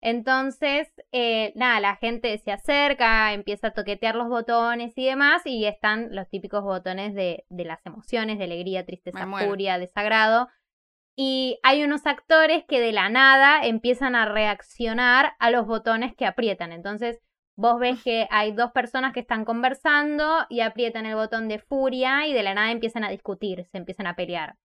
Entonces, 0.00 0.88
eh, 1.12 1.52
nada, 1.56 1.80
la 1.80 1.96
gente 1.96 2.38
se 2.38 2.52
acerca, 2.52 3.32
empieza 3.32 3.68
a 3.68 3.72
toquetear 3.72 4.14
los 4.14 4.28
botones 4.28 4.92
y 4.96 5.06
demás, 5.06 5.42
y 5.46 5.64
están 5.64 6.14
los 6.14 6.28
típicos 6.28 6.62
botones 6.62 7.14
de, 7.14 7.44
de 7.48 7.64
las 7.64 7.84
emociones, 7.84 8.38
de 8.38 8.44
alegría, 8.44 8.86
tristeza, 8.86 9.26
furia, 9.26 9.78
desagrado. 9.78 10.48
Y 11.16 11.58
hay 11.62 11.82
unos 11.82 12.06
actores 12.06 12.64
que 12.68 12.78
de 12.78 12.92
la 12.92 13.08
nada 13.08 13.66
empiezan 13.66 14.14
a 14.14 14.26
reaccionar 14.26 15.32
a 15.38 15.50
los 15.50 15.66
botones 15.66 16.14
que 16.14 16.26
aprietan. 16.26 16.72
Entonces, 16.72 17.18
vos 17.56 17.80
ves 17.80 18.02
que 18.02 18.28
hay 18.30 18.52
dos 18.52 18.70
personas 18.72 19.12
que 19.12 19.20
están 19.20 19.44
conversando 19.44 20.46
y 20.48 20.60
aprietan 20.60 21.06
el 21.06 21.16
botón 21.16 21.48
de 21.48 21.58
furia 21.58 22.26
y 22.26 22.32
de 22.32 22.42
la 22.42 22.54
nada 22.54 22.70
empiezan 22.70 23.02
a 23.02 23.10
discutir, 23.10 23.66
se 23.72 23.78
empiezan 23.78 24.06
a 24.06 24.14
pelear. 24.14 24.56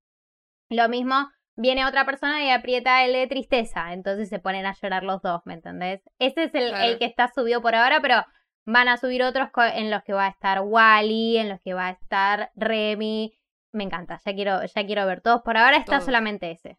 Lo 0.70 0.88
mismo 0.90 1.30
viene 1.56 1.86
otra 1.86 2.06
persona 2.06 2.44
y 2.44 2.50
aprieta 2.50 3.04
el 3.04 3.14
de 3.14 3.28
tristeza, 3.28 3.94
entonces 3.94 4.30
se 4.30 4.40
ponen 4.40 4.66
a 4.66 4.74
llorar 4.74 5.04
los 5.04 5.22
dos, 5.22 5.42
¿me 5.46 5.54
entendés? 5.54 6.02
Ese 6.20 6.44
es 6.44 6.54
el, 6.54 6.98
que 7.00 7.06
está 7.06 7.32
subido 7.34 7.62
por 7.62 7.76
ahora, 7.76 8.02
pero 8.02 8.26
van 8.66 8.88
a 8.88 8.98
subir 8.98 9.24
otros 9.24 9.50
en 9.74 9.90
los 9.90 10.04
que 10.04 10.14
va 10.14 10.26
a 10.26 10.30
estar 10.30 10.62
Wally, 10.62 11.38
en 11.38 11.50
los 11.50 11.62
que 11.62 11.74
va 11.74 11.88
a 11.88 11.92
estar 11.92 12.52
Remy. 12.56 13.34
Me 13.74 13.86
encanta, 13.86 14.20
ya 14.26 14.34
quiero, 14.34 14.66
ya 14.66 14.86
quiero 14.86 15.06
ver 15.06 15.22
todos. 15.22 15.42
Por 15.44 15.58
ahora 15.58 15.78
está 15.78 16.02
solamente 16.02 16.52
ese. 16.52 16.78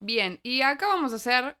Bien, 0.00 0.40
y 0.42 0.62
acá 0.62 0.88
vamos 0.88 1.12
a 1.12 1.16
hacer 1.16 1.56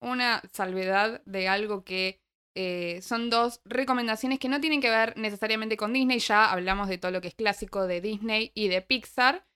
una 0.00 0.42
salvedad 0.52 1.22
de 1.24 1.48
algo 1.48 1.82
que 1.82 2.19
eh, 2.54 3.00
son 3.02 3.30
dos 3.30 3.60
recomendaciones 3.64 4.38
que 4.38 4.48
no 4.48 4.60
tienen 4.60 4.80
que 4.80 4.90
ver 4.90 5.16
necesariamente 5.16 5.76
con 5.76 5.92
Disney. 5.92 6.18
Ya 6.18 6.50
hablamos 6.50 6.88
de 6.88 6.98
todo 6.98 7.10
lo 7.10 7.20
que 7.20 7.28
es 7.28 7.34
clásico 7.34 7.86
de 7.86 8.00
Disney 8.00 8.52
y 8.54 8.68
de 8.68 8.82
Pixar. 8.82 9.46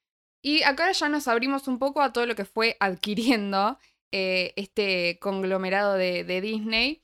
Y 0.42 0.62
acá 0.62 0.92
ya 0.92 1.08
nos 1.08 1.26
abrimos 1.26 1.68
un 1.68 1.78
poco 1.78 2.02
a 2.02 2.12
todo 2.12 2.26
lo 2.26 2.34
que 2.34 2.44
fue 2.44 2.76
adquiriendo 2.80 3.78
eh, 4.12 4.52
este 4.56 5.18
conglomerado 5.20 5.94
de, 5.94 6.40
Disney. 6.40 7.02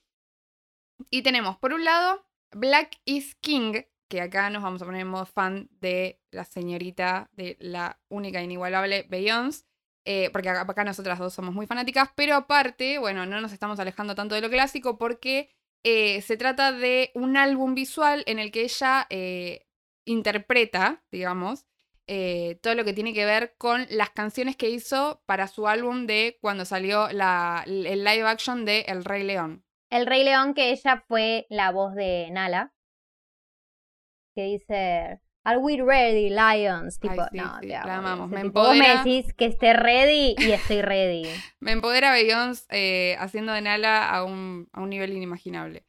Y 1.10 1.22
tenemos, 1.22 1.56
por 1.56 1.72
un 1.72 1.84
lado, 1.84 2.26
Black 2.52 3.00
is 3.06 3.34
King, 3.36 3.82
que 4.08 4.20
acá 4.20 4.50
nos 4.50 4.62
vamos 4.62 4.82
a 4.82 4.84
poner 4.84 5.00
en 5.00 5.08
modo 5.08 5.26
fan 5.26 5.68
de 5.80 6.20
la 6.30 6.44
señorita, 6.44 7.30
de 7.32 7.56
la 7.60 7.98
única 8.08 8.40
e 8.40 8.44
inigualable 8.44 9.06
Beyoncé. 9.08 9.64
Eh, 10.06 10.30
porque 10.32 10.48
acá, 10.48 10.62
acá, 10.62 10.84
nosotras 10.84 11.18
dos 11.18 11.34
somos 11.34 11.54
muy 11.54 11.66
fanáticas, 11.66 12.10
pero 12.14 12.34
aparte, 12.34 12.98
bueno, 12.98 13.26
no 13.26 13.40
nos 13.40 13.52
estamos 13.52 13.78
alejando 13.80 14.14
tanto 14.14 14.34
de 14.34 14.40
lo 14.40 14.48
clásico 14.48 14.96
porque 14.98 15.50
eh, 15.84 16.20
se 16.22 16.36
trata 16.36 16.72
de 16.72 17.10
un 17.14 17.36
álbum 17.36 17.74
visual 17.74 18.22
en 18.26 18.38
el 18.38 18.50
que 18.50 18.62
ella 18.62 19.06
interpreta, 20.04 21.02
digamos, 21.10 21.66
eh, 22.12 22.58
todo 22.60 22.74
lo 22.74 22.84
que 22.84 22.92
tiene 22.92 23.14
que 23.14 23.24
ver 23.24 23.54
con 23.56 23.86
las 23.88 24.10
canciones 24.10 24.56
que 24.56 24.68
hizo 24.68 25.22
para 25.26 25.46
su 25.46 25.68
álbum 25.68 26.08
de 26.08 26.38
cuando 26.40 26.64
salió 26.64 27.08
la, 27.12 27.62
el 27.66 28.02
live 28.02 28.26
action 28.26 28.64
de 28.64 28.80
El 28.88 29.04
Rey 29.04 29.22
León. 29.22 29.64
El 29.90 30.06
Rey 30.06 30.24
León, 30.24 30.54
que 30.54 30.72
ella 30.72 31.04
fue 31.06 31.46
la 31.50 31.70
voz 31.70 31.94
de 31.94 32.28
Nala. 32.32 32.74
Que 34.34 34.42
dice. 34.42 35.20
Are 35.42 35.58
we 35.58 35.80
ready, 35.80 36.28
Lions? 36.28 36.98
Tipo, 36.98 37.26
no, 37.32 37.58
la 37.62 37.82
amamos. 37.82 38.28
Me 38.28 38.40
empodera... 38.40 38.94
Vos 38.94 39.04
me 39.04 39.10
decís 39.10 39.32
que 39.32 39.46
esté 39.46 39.72
ready 39.72 40.34
y 40.38 40.52
estoy 40.52 40.82
ready. 40.82 41.22
me 41.60 41.72
empodera 41.72 42.12
Beyoncé 42.12 42.66
eh, 42.70 43.16
haciendo 43.18 43.52
de 43.52 43.62
Nala 43.62 44.10
a 44.10 44.24
un, 44.24 44.68
a 44.72 44.80
un 44.80 44.90
nivel 44.90 45.12
inimaginable. 45.12 45.86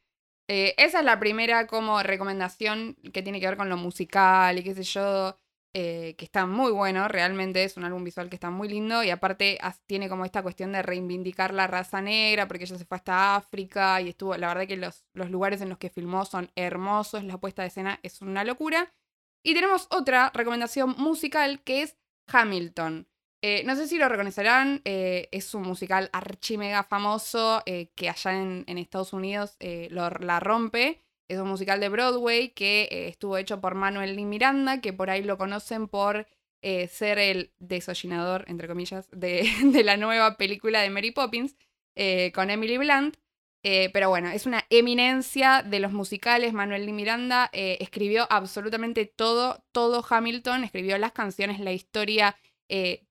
Eh, 0.48 0.74
esa 0.78 1.00
es 1.00 1.04
la 1.04 1.20
primera 1.20 1.66
como 1.66 2.02
recomendación 2.02 2.96
que 3.12 3.22
tiene 3.22 3.40
que 3.40 3.46
ver 3.46 3.56
con 3.56 3.68
lo 3.68 3.76
musical 3.76 4.58
y 4.58 4.64
qué 4.64 4.74
sé 4.74 4.82
yo. 4.84 5.38
Eh, 5.74 6.16
que 6.18 6.26
está 6.26 6.44
muy 6.44 6.70
bueno, 6.70 7.08
realmente 7.08 7.64
es 7.64 7.78
un 7.78 7.84
álbum 7.84 8.04
visual 8.04 8.28
que 8.28 8.36
está 8.36 8.50
muy 8.50 8.68
lindo 8.68 9.02
y 9.02 9.08
aparte 9.08 9.58
tiene 9.86 10.10
como 10.10 10.26
esta 10.26 10.42
cuestión 10.42 10.70
de 10.72 10.82
reivindicar 10.82 11.54
la 11.54 11.66
raza 11.66 12.02
negra 12.02 12.46
porque 12.46 12.64
ella 12.64 12.76
se 12.76 12.84
fue 12.84 12.98
hasta 12.98 13.36
África 13.36 13.98
y 14.02 14.10
estuvo, 14.10 14.36
la 14.36 14.48
verdad 14.48 14.66
que 14.66 14.76
los, 14.76 15.06
los 15.14 15.30
lugares 15.30 15.62
en 15.62 15.70
los 15.70 15.78
que 15.78 15.88
filmó 15.88 16.26
son 16.26 16.50
hermosos, 16.56 17.24
la 17.24 17.38
puesta 17.38 17.62
de 17.62 17.68
escena 17.68 17.98
es 18.02 18.20
una 18.20 18.44
locura. 18.44 18.92
Y 19.42 19.54
tenemos 19.54 19.86
otra 19.90 20.30
recomendación 20.34 20.94
musical 20.98 21.62
que 21.62 21.82
es 21.82 21.96
Hamilton. 22.28 23.08
Eh, 23.44 23.64
no 23.64 23.74
sé 23.74 23.88
si 23.88 23.98
lo 23.98 24.08
reconocerán, 24.08 24.82
eh, 24.84 25.28
es 25.32 25.52
un 25.54 25.62
musical 25.62 26.10
archimega 26.12 26.84
famoso 26.84 27.62
que 27.64 28.08
allá 28.08 28.40
en, 28.40 28.78
Estados 28.78 29.12
Unidos 29.12 29.56
la 29.58 30.40
rompe. 30.40 31.02
Es 31.32 31.38
un 31.38 31.48
musical 31.48 31.80
de 31.80 31.88
Broadway 31.88 32.50
que 32.50 32.88
eh, 32.90 33.08
estuvo 33.08 33.38
hecho 33.38 33.58
por 33.58 33.74
Manuel 33.74 34.16
Lee 34.16 34.26
Miranda, 34.26 34.82
que 34.82 34.92
por 34.92 35.08
ahí 35.08 35.22
lo 35.22 35.38
conocen 35.38 35.88
por 35.88 36.26
eh, 36.60 36.88
ser 36.88 37.18
el 37.18 37.54
desollinador, 37.58 38.44
entre 38.48 38.68
comillas, 38.68 39.08
de, 39.12 39.48
la 39.82 39.96
nueva 39.96 40.36
película 40.36 40.82
de 40.82 40.90
Mary 40.90 41.10
Poppins 41.10 41.56
eh, 41.96 42.32
con 42.34 42.50
Emily 42.50 42.76
Blunt. 42.76 43.16
Pero 43.62 44.08
bueno, 44.08 44.28
es 44.30 44.46
una 44.46 44.64
eminencia 44.70 45.62
de 45.62 45.80
los 45.80 45.92
musicales. 45.92 46.52
Manuel 46.52 46.84
Lee 46.86 46.92
Miranda 46.92 47.48
escribió 47.52 48.26
absolutamente 48.30 49.06
todo, 49.06 49.64
todo 49.72 50.04
Hamilton, 50.08 50.64
escribió 50.64 50.98
las 50.98 51.12
canciones, 51.12 51.60
la 51.60 51.72
historia, 51.72 52.36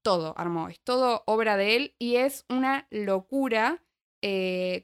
todo 0.01 0.33
armó. 0.37 0.67
Es 0.67 0.81
todo 0.81 1.23
obra 1.25 1.55
de 1.55 1.77
él 1.77 1.95
y 1.99 2.17
es 2.17 2.45
una 2.49 2.87
locura 2.89 3.81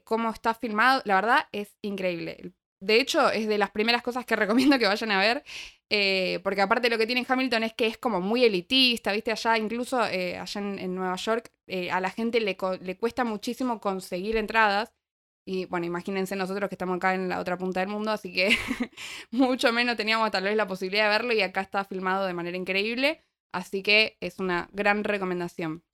cómo 0.04 0.30
está 0.30 0.54
filmado. 0.54 1.02
La 1.04 1.16
verdad 1.16 1.48
es 1.52 1.76
increíble. 1.82 2.54
De 2.80 3.00
hecho, 3.00 3.30
es 3.30 3.48
de 3.48 3.58
las 3.58 3.70
primeras 3.70 4.02
cosas 4.02 4.24
que 4.24 4.36
recomiendo 4.36 4.78
que 4.78 4.86
vayan 4.86 5.10
a 5.10 5.20
ver, 5.20 5.44
eh, 5.90 6.40
porque 6.42 6.60
aparte 6.60 6.90
lo 6.90 6.98
que 6.98 7.06
tiene 7.06 7.26
Hamilton 7.28 7.64
es 7.64 7.74
que 7.74 7.86
es 7.86 7.98
como 7.98 8.20
muy 8.20 8.44
elitista, 8.44 9.12
¿viste? 9.12 9.32
Allá, 9.32 9.58
incluso 9.58 10.04
eh, 10.06 10.38
allá 10.38 10.60
en, 10.60 10.94
Nueva 10.94 11.16
York, 11.16 11.50
eh, 11.66 11.90
a 11.90 12.00
la 12.00 12.10
gente 12.10 12.40
le, 12.40 12.56
le, 12.80 12.96
cuesta 12.96 13.24
muchísimo 13.24 13.80
conseguir 13.80 14.36
entradas. 14.36 14.92
Y 15.50 15.64
bueno, 15.64 15.86
imagínense 15.86 16.36
nosotros 16.36 16.68
que 16.68 16.74
estamos 16.74 16.98
acá 16.98 17.14
en 17.14 17.30
la 17.30 17.40
otra 17.40 17.56
punta 17.56 17.80
del 17.80 17.88
mundo, 17.88 18.10
así 18.10 18.34
que 18.34 18.50
mucho 19.30 19.72
menos 19.72 19.96
teníamos 19.96 20.30
tal 20.30 20.44
vez 20.44 20.54
la 20.54 20.66
posibilidad 20.66 21.04
de 21.04 21.08
verlo 21.08 21.32
y 21.32 21.40
acá 21.40 21.62
está 21.62 21.84
filmado 21.84 22.26
de 22.26 22.34
manera 22.34 22.58
increíble. 22.58 23.24
Así 23.50 23.82
que 23.82 24.18
es 24.20 24.40
una 24.40 24.68
gran 24.72 25.04
recomendación. 25.04 25.84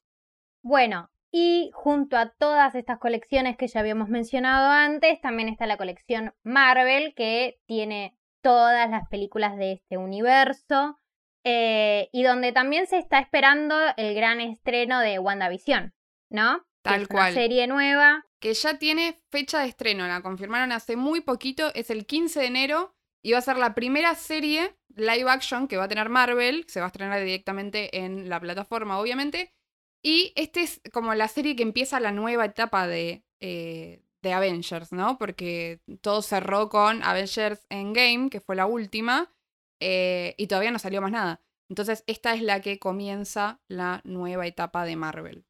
Bueno, 0.61 1.09
y 1.31 1.71
junto 1.73 2.17
a 2.17 2.31
todas 2.31 2.75
estas 2.75 2.99
colecciones 2.99 3.57
que 3.57 3.69
ya 3.69 3.79
habíamos 3.79 4.09
mencionado 4.09 4.73
antes, 4.73 5.21
también 5.21 5.49
está 5.49 5.67
la 5.67 5.77
colección 5.77 6.35
Marvel, 6.43 7.15
que 7.15 7.61
tiene 7.67 8.19
todas 8.43 8.91
las 8.91 9.09
películas 9.09 9.57
de 9.57 9.75
este 9.75 9.99
universo. 9.99 10.99
Eh, 11.45 12.09
y 12.11 12.25
donde 12.25 12.51
también 12.51 12.89
se 12.89 12.99
está 12.99 13.21
esperando 13.21 13.77
el 13.99 14.17
gran 14.17 14.41
estreno 14.41 14.99
de 14.99 15.21
WandaVision, 15.21 15.95
¿no? 16.29 16.67
Tal 16.83 17.07
cual. 17.07 17.33
Una 17.33 17.41
serie 17.41 17.69
nueva. 17.69 18.25
Que 18.45 18.53
ya 18.53 18.79
tiene 18.79 19.23
fecha 19.31 19.61
de 19.61 19.69
estreno, 19.69 20.07
la 20.07 20.21
confirmaron 20.21 20.71
hace 20.71 20.97
muy 20.97 21.23
poquito, 21.23 21.73
es 21.75 21.89
el 21.89 22.05
15 22.05 22.41
de 22.41 22.47
enero 22.47 22.95
y 23.23 23.33
va 23.33 23.39
a 23.39 23.41
ser 23.41 23.57
la 23.57 23.75
primera 23.75 24.15
serie 24.17 24.77
live 24.97 25.31
action 25.31 25.67
que 25.67 25.79
va 25.79 25.85
a 25.85 25.89
tener 25.89 26.11
Marvel, 26.11 26.67
se 26.69 26.79
va 26.79 26.85
a 26.85 26.89
estrenar 26.89 27.25
directamente 27.25 28.05
en 28.05 28.29
la 28.29 28.39
plataforma, 28.39 29.01
obviamente, 29.01 29.55
y 30.03 30.35
esta 30.37 30.61
es 30.61 30.83
como 30.93 31.15
la 31.15 31.27
serie 31.29 31.57
que 31.57 31.63
empieza 31.63 32.01
la 32.01 32.13
nueva 32.13 32.45
etapa 32.45 32.87
de, 32.87 33.25
eh, 33.41 34.03
de 34.21 34.33
Avengers, 34.35 34.93
¿no? 34.93 35.17
Porque 35.17 35.81
todo 36.03 36.21
cerró 36.21 36.69
con 36.69 37.03
Avengers 37.03 37.65
Endgame, 37.71 38.29
que 38.29 38.43
fue 38.43 38.57
la 38.57 38.67
última, 38.67 39.33
eh, 39.81 40.35
y 40.37 40.49
todavía 40.49 40.71
no 40.71 40.79
salió 40.79 41.01
más 41.01 41.13
nada. 41.13 41.41
Entonces, 41.71 42.05
esta 42.07 42.35
es 42.35 42.43
la 42.43 42.61
que 42.61 42.79
comienza 42.79 43.63
la 43.69 44.03
nueva 44.05 44.47
etapa 44.47 44.85
de 44.85 44.97
Marvel. 44.97 45.47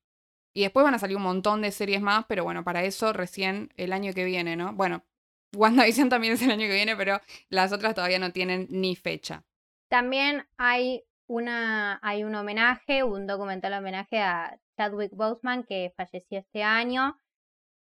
Y 0.55 0.63
después 0.63 0.85
van 0.85 0.95
a 0.95 0.99
salir 0.99 1.17
un 1.17 1.25
montón 1.25 1.63
de 1.63 1.73
series 1.73 2.01
más, 2.01 2.25
pero 2.29 2.45
bueno, 2.45 2.63
para 2.63 2.85
eso 2.85 3.13
recién 3.13 3.73
el 3.77 3.93
año 3.93 4.13
que 4.15 4.25
viene, 4.25 4.57
¿no? 4.57 4.73
Bueno, 4.73 5.05
WandaVision 5.57 6.09
también 6.09 6.35
es 6.35 6.43
el 6.43 6.51
año 6.51 6.67
que 6.67 6.75
viene, 6.75 6.97
pero 6.97 7.21
las 7.49 7.73
otras 7.73 7.95
todavía 7.95 8.19
no 8.19 8.33
tienen 8.33 8.67
ni 8.71 8.97
fecha. 8.97 9.45
También 9.89 10.47
hay 10.57 11.05
una, 11.27 11.99
hay 12.03 12.25
un 12.25 12.35
homenaje, 12.35 13.03
un 13.03 13.27
documental 13.27 13.73
homenaje 13.75 14.21
a 14.21 14.59
Chadwick 14.77 15.13
Boseman 15.13 15.65
que 15.65 15.93
falleció 15.97 16.39
este 16.39 16.63
año, 16.63 17.19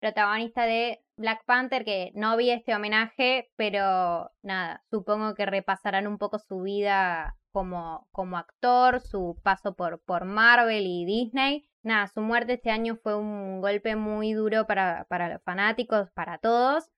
protagonista 0.00 0.64
de 0.64 1.02
Black 1.16 1.44
Panther, 1.44 1.84
que 1.84 2.12
no 2.14 2.36
vi 2.36 2.50
este 2.50 2.74
homenaje, 2.74 3.50
pero 3.56 4.30
nada, 4.42 4.84
supongo 4.90 5.34
que 5.34 5.46
repasarán 5.46 6.06
un 6.06 6.18
poco 6.18 6.38
su 6.38 6.62
vida 6.62 7.36
como, 7.52 8.08
como 8.12 8.36
actor, 8.36 9.00
su 9.00 9.38
paso 9.42 9.74
por, 9.74 10.00
por 10.00 10.24
Marvel 10.24 10.86
y 10.86 11.04
Disney. 11.04 11.67
Nada, 11.82 12.08
su 12.08 12.20
muerte 12.20 12.54
este 12.54 12.70
año 12.70 12.96
fue 12.96 13.16
un 13.16 13.60
golpe 13.60 13.96
muy 13.96 14.32
duro 14.32 14.66
para, 14.66 15.04
para 15.04 15.28
los 15.28 15.42
fanáticos, 15.42 16.10
para 16.10 16.38
todos. 16.38 16.90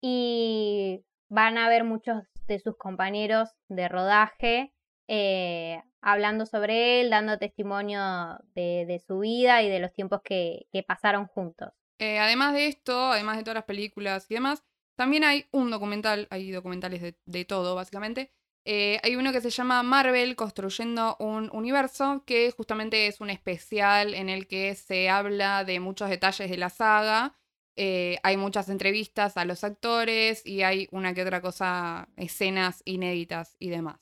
Y 0.00 1.04
van 1.28 1.58
a 1.58 1.68
ver 1.68 1.84
muchos 1.84 2.24
de 2.46 2.58
sus 2.58 2.76
compañeros 2.76 3.50
de 3.68 3.88
rodaje 3.88 4.72
eh, 5.12 5.82
hablando 6.00 6.46
sobre 6.46 7.00
él, 7.00 7.10
dando 7.10 7.36
testimonio 7.36 8.38
de, 8.54 9.02
su 9.04 9.18
vida 9.18 9.60
y 9.60 9.68
de 9.68 9.80
los 9.80 9.92
tiempos 9.92 10.20
que, 10.22 10.66
pasaron 10.86 11.26
juntos. 11.26 11.70
Eh, 11.98 12.20
además 12.20 12.54
de 12.54 12.68
esto, 12.68 13.10
además 13.10 13.36
de 13.36 13.42
todas 13.42 13.56
las 13.56 13.64
películas 13.64 14.30
y 14.30 14.34
demás, 14.34 14.62
También 14.94 15.24
hay 15.24 15.46
un 15.50 15.70
documental, 15.70 16.28
hay 16.30 16.52
documentales 16.52 17.14
de, 17.24 17.44
todo, 17.44 17.74
básicamente. 17.74 18.32
Eh, 18.66 19.00
hay 19.02 19.16
uno 19.16 19.32
que 19.32 19.40
se 19.40 19.50
llama 19.50 19.82
Marvel 19.82 20.36
Construyendo 20.36 21.16
un 21.18 21.48
Universo, 21.52 22.24
que 22.26 22.50
justamente 22.50 23.06
es 23.06 23.20
un 23.20 23.30
especial 23.30 24.14
en 24.14 24.28
el 24.28 24.46
que 24.46 24.74
se 24.74 25.08
habla 25.08 25.64
de 25.64 25.80
muchos 25.80 26.10
detalles 26.10 26.50
de 26.50 26.56
la 26.58 26.68
saga. 26.68 27.38
Eh, 27.76 28.18
hay 28.22 28.36
muchas 28.36 28.68
entrevistas 28.68 29.36
a 29.36 29.44
los 29.44 29.64
actores 29.64 30.44
y 30.44 30.62
hay 30.62 30.88
una 30.90 31.14
que 31.14 31.22
otra 31.22 31.40
cosa, 31.40 32.08
escenas 32.16 32.82
inéditas 32.84 33.56
y 33.58 33.70
demás. 33.70 33.98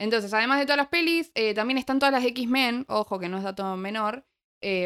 Entonces, 0.00 0.32
además 0.34 0.58
de 0.58 0.64
todas 0.64 0.78
las 0.78 0.88
pelis, 0.88 1.30
eh, 1.34 1.54
también 1.54 1.78
están 1.78 1.98
todas 1.98 2.12
las 2.12 2.24
X-Men, 2.24 2.86
ojo 2.88 3.18
que 3.18 3.28
no 3.28 3.38
es 3.38 3.44
dato 3.44 3.76
menor, 3.76 4.26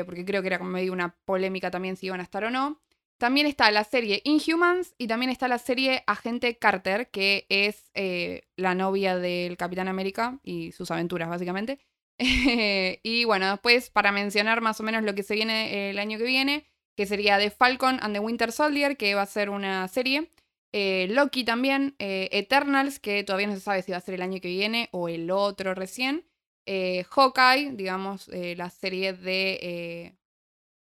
porque 0.06 0.24
creo 0.24 0.42
que 0.42 0.48
era 0.48 0.58
como 0.58 0.70
medio 0.70 0.92
una 0.92 1.16
polémica 1.24 1.70
también 1.70 1.96
si 1.96 2.06
iban 2.06 2.20
a 2.20 2.24
estar 2.24 2.44
o 2.44 2.50
no. 2.50 2.83
También 3.18 3.46
está 3.46 3.70
la 3.70 3.84
serie 3.84 4.20
Inhumans 4.24 4.94
y 4.98 5.06
también 5.06 5.30
está 5.30 5.46
la 5.46 5.58
serie 5.58 6.02
Agente 6.06 6.58
Carter, 6.58 7.10
que 7.10 7.46
es 7.48 7.90
eh, 7.94 8.42
la 8.56 8.74
novia 8.74 9.16
del 9.16 9.56
Capitán 9.56 9.88
América 9.88 10.40
y 10.42 10.72
sus 10.72 10.90
aventuras, 10.90 11.28
básicamente. 11.28 11.78
y 12.18 13.24
bueno, 13.24 13.50
después, 13.50 13.90
para 13.90 14.10
mencionar 14.10 14.60
más 14.60 14.80
o 14.80 14.82
menos 14.82 15.04
lo 15.04 15.14
que 15.14 15.22
se 15.22 15.34
viene 15.34 15.72
eh, 15.72 15.90
el 15.90 15.98
año 15.98 16.18
que 16.18 16.24
viene, 16.24 16.66
que 16.96 17.06
sería 17.06 17.38
The 17.38 17.50
Falcon 17.50 17.98
and 18.02 18.14
the 18.14 18.20
Winter 18.20 18.50
Soldier, 18.50 18.96
que 18.96 19.14
va 19.14 19.22
a 19.22 19.26
ser 19.26 19.48
una 19.48 19.86
serie. 19.88 20.30
Eh, 20.72 21.06
Loki 21.10 21.44
también, 21.44 21.94
Eternals, 22.00 22.98
que 22.98 23.22
todavía 23.22 23.46
no 23.46 23.54
se 23.54 23.60
sabe 23.60 23.82
si 23.82 23.92
va 23.92 23.98
a 23.98 24.00
ser 24.00 24.14
el 24.14 24.22
año 24.22 24.40
que 24.40 24.48
viene 24.48 24.88
o 24.90 25.08
el 25.08 25.30
otro 25.30 25.72
recién. 25.74 26.26
Hawkeye, 26.66 27.72
digamos, 27.74 28.26
la 28.28 28.70
serie 28.70 29.12
de 29.12 30.16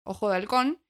Ojo 0.05 0.29
de 0.29 0.37
Halcón. 0.37 0.84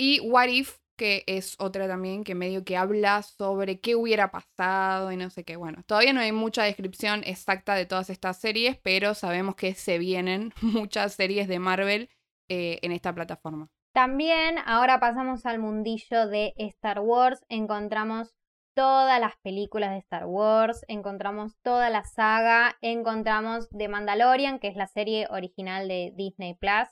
Y 0.00 0.20
What 0.20 0.46
If, 0.46 0.78
que 0.96 1.24
es 1.26 1.56
otra 1.58 1.88
también 1.88 2.22
que 2.22 2.36
medio 2.36 2.64
que 2.64 2.76
habla 2.76 3.22
sobre 3.22 3.80
qué 3.80 3.96
hubiera 3.96 4.30
pasado 4.30 5.10
y 5.10 5.16
no 5.16 5.28
sé 5.28 5.44
qué. 5.44 5.56
Bueno, 5.56 5.82
todavía 5.86 6.12
no 6.12 6.20
hay 6.20 6.30
mucha 6.30 6.62
descripción 6.62 7.22
exacta 7.24 7.74
de 7.74 7.84
todas 7.84 8.08
estas 8.08 8.38
series, 8.38 8.78
pero 8.82 9.14
sabemos 9.14 9.56
que 9.56 9.74
se 9.74 9.98
vienen 9.98 10.52
muchas 10.62 11.14
series 11.14 11.48
de 11.48 11.58
Marvel 11.58 12.10
eh, 12.48 12.78
en 12.82 12.92
esta 12.92 13.12
plataforma. 13.12 13.68
También 13.92 14.58
ahora 14.64 15.00
pasamos 15.00 15.44
al 15.46 15.58
mundillo 15.58 16.28
de 16.28 16.54
Star 16.56 17.00
Wars, 17.00 17.44
encontramos 17.48 18.34
todas 18.74 19.18
las 19.18 19.36
películas 19.38 19.90
de 19.90 19.98
Star 19.98 20.26
Wars, 20.26 20.84
encontramos 20.86 21.58
toda 21.62 21.90
la 21.90 22.04
saga, 22.04 22.76
encontramos 22.80 23.68
The 23.70 23.88
Mandalorian, 23.88 24.60
que 24.60 24.68
es 24.68 24.76
la 24.76 24.86
serie 24.86 25.26
original 25.30 25.88
de 25.88 26.12
Disney 26.14 26.54
Plus, 26.54 26.88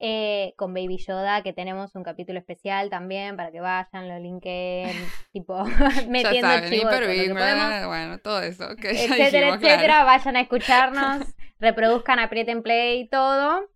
eh, 0.00 0.54
con 0.56 0.72
Baby 0.74 0.98
Yoda, 0.98 1.42
que 1.42 1.52
tenemos 1.52 1.96
un 1.96 2.04
capítulo 2.04 2.38
especial 2.38 2.88
también 2.88 3.36
para 3.36 3.50
que 3.50 3.60
vayan, 3.60 4.08
lo 4.08 4.18
linken, 4.20 4.90
tipo, 5.32 5.64
metiendo 6.08 6.48
saben, 6.48 7.86
bueno, 7.88 8.18
todo 8.18 8.40
eso. 8.42 8.70
etcétera, 8.78 9.54
etcétera. 9.54 10.04
Vayan 10.04 10.36
a 10.36 10.40
escucharnos, 10.40 11.26
reproduzcan, 11.58 12.20
aprieten 12.20 12.62
play, 12.62 13.08
todo. 13.08 13.68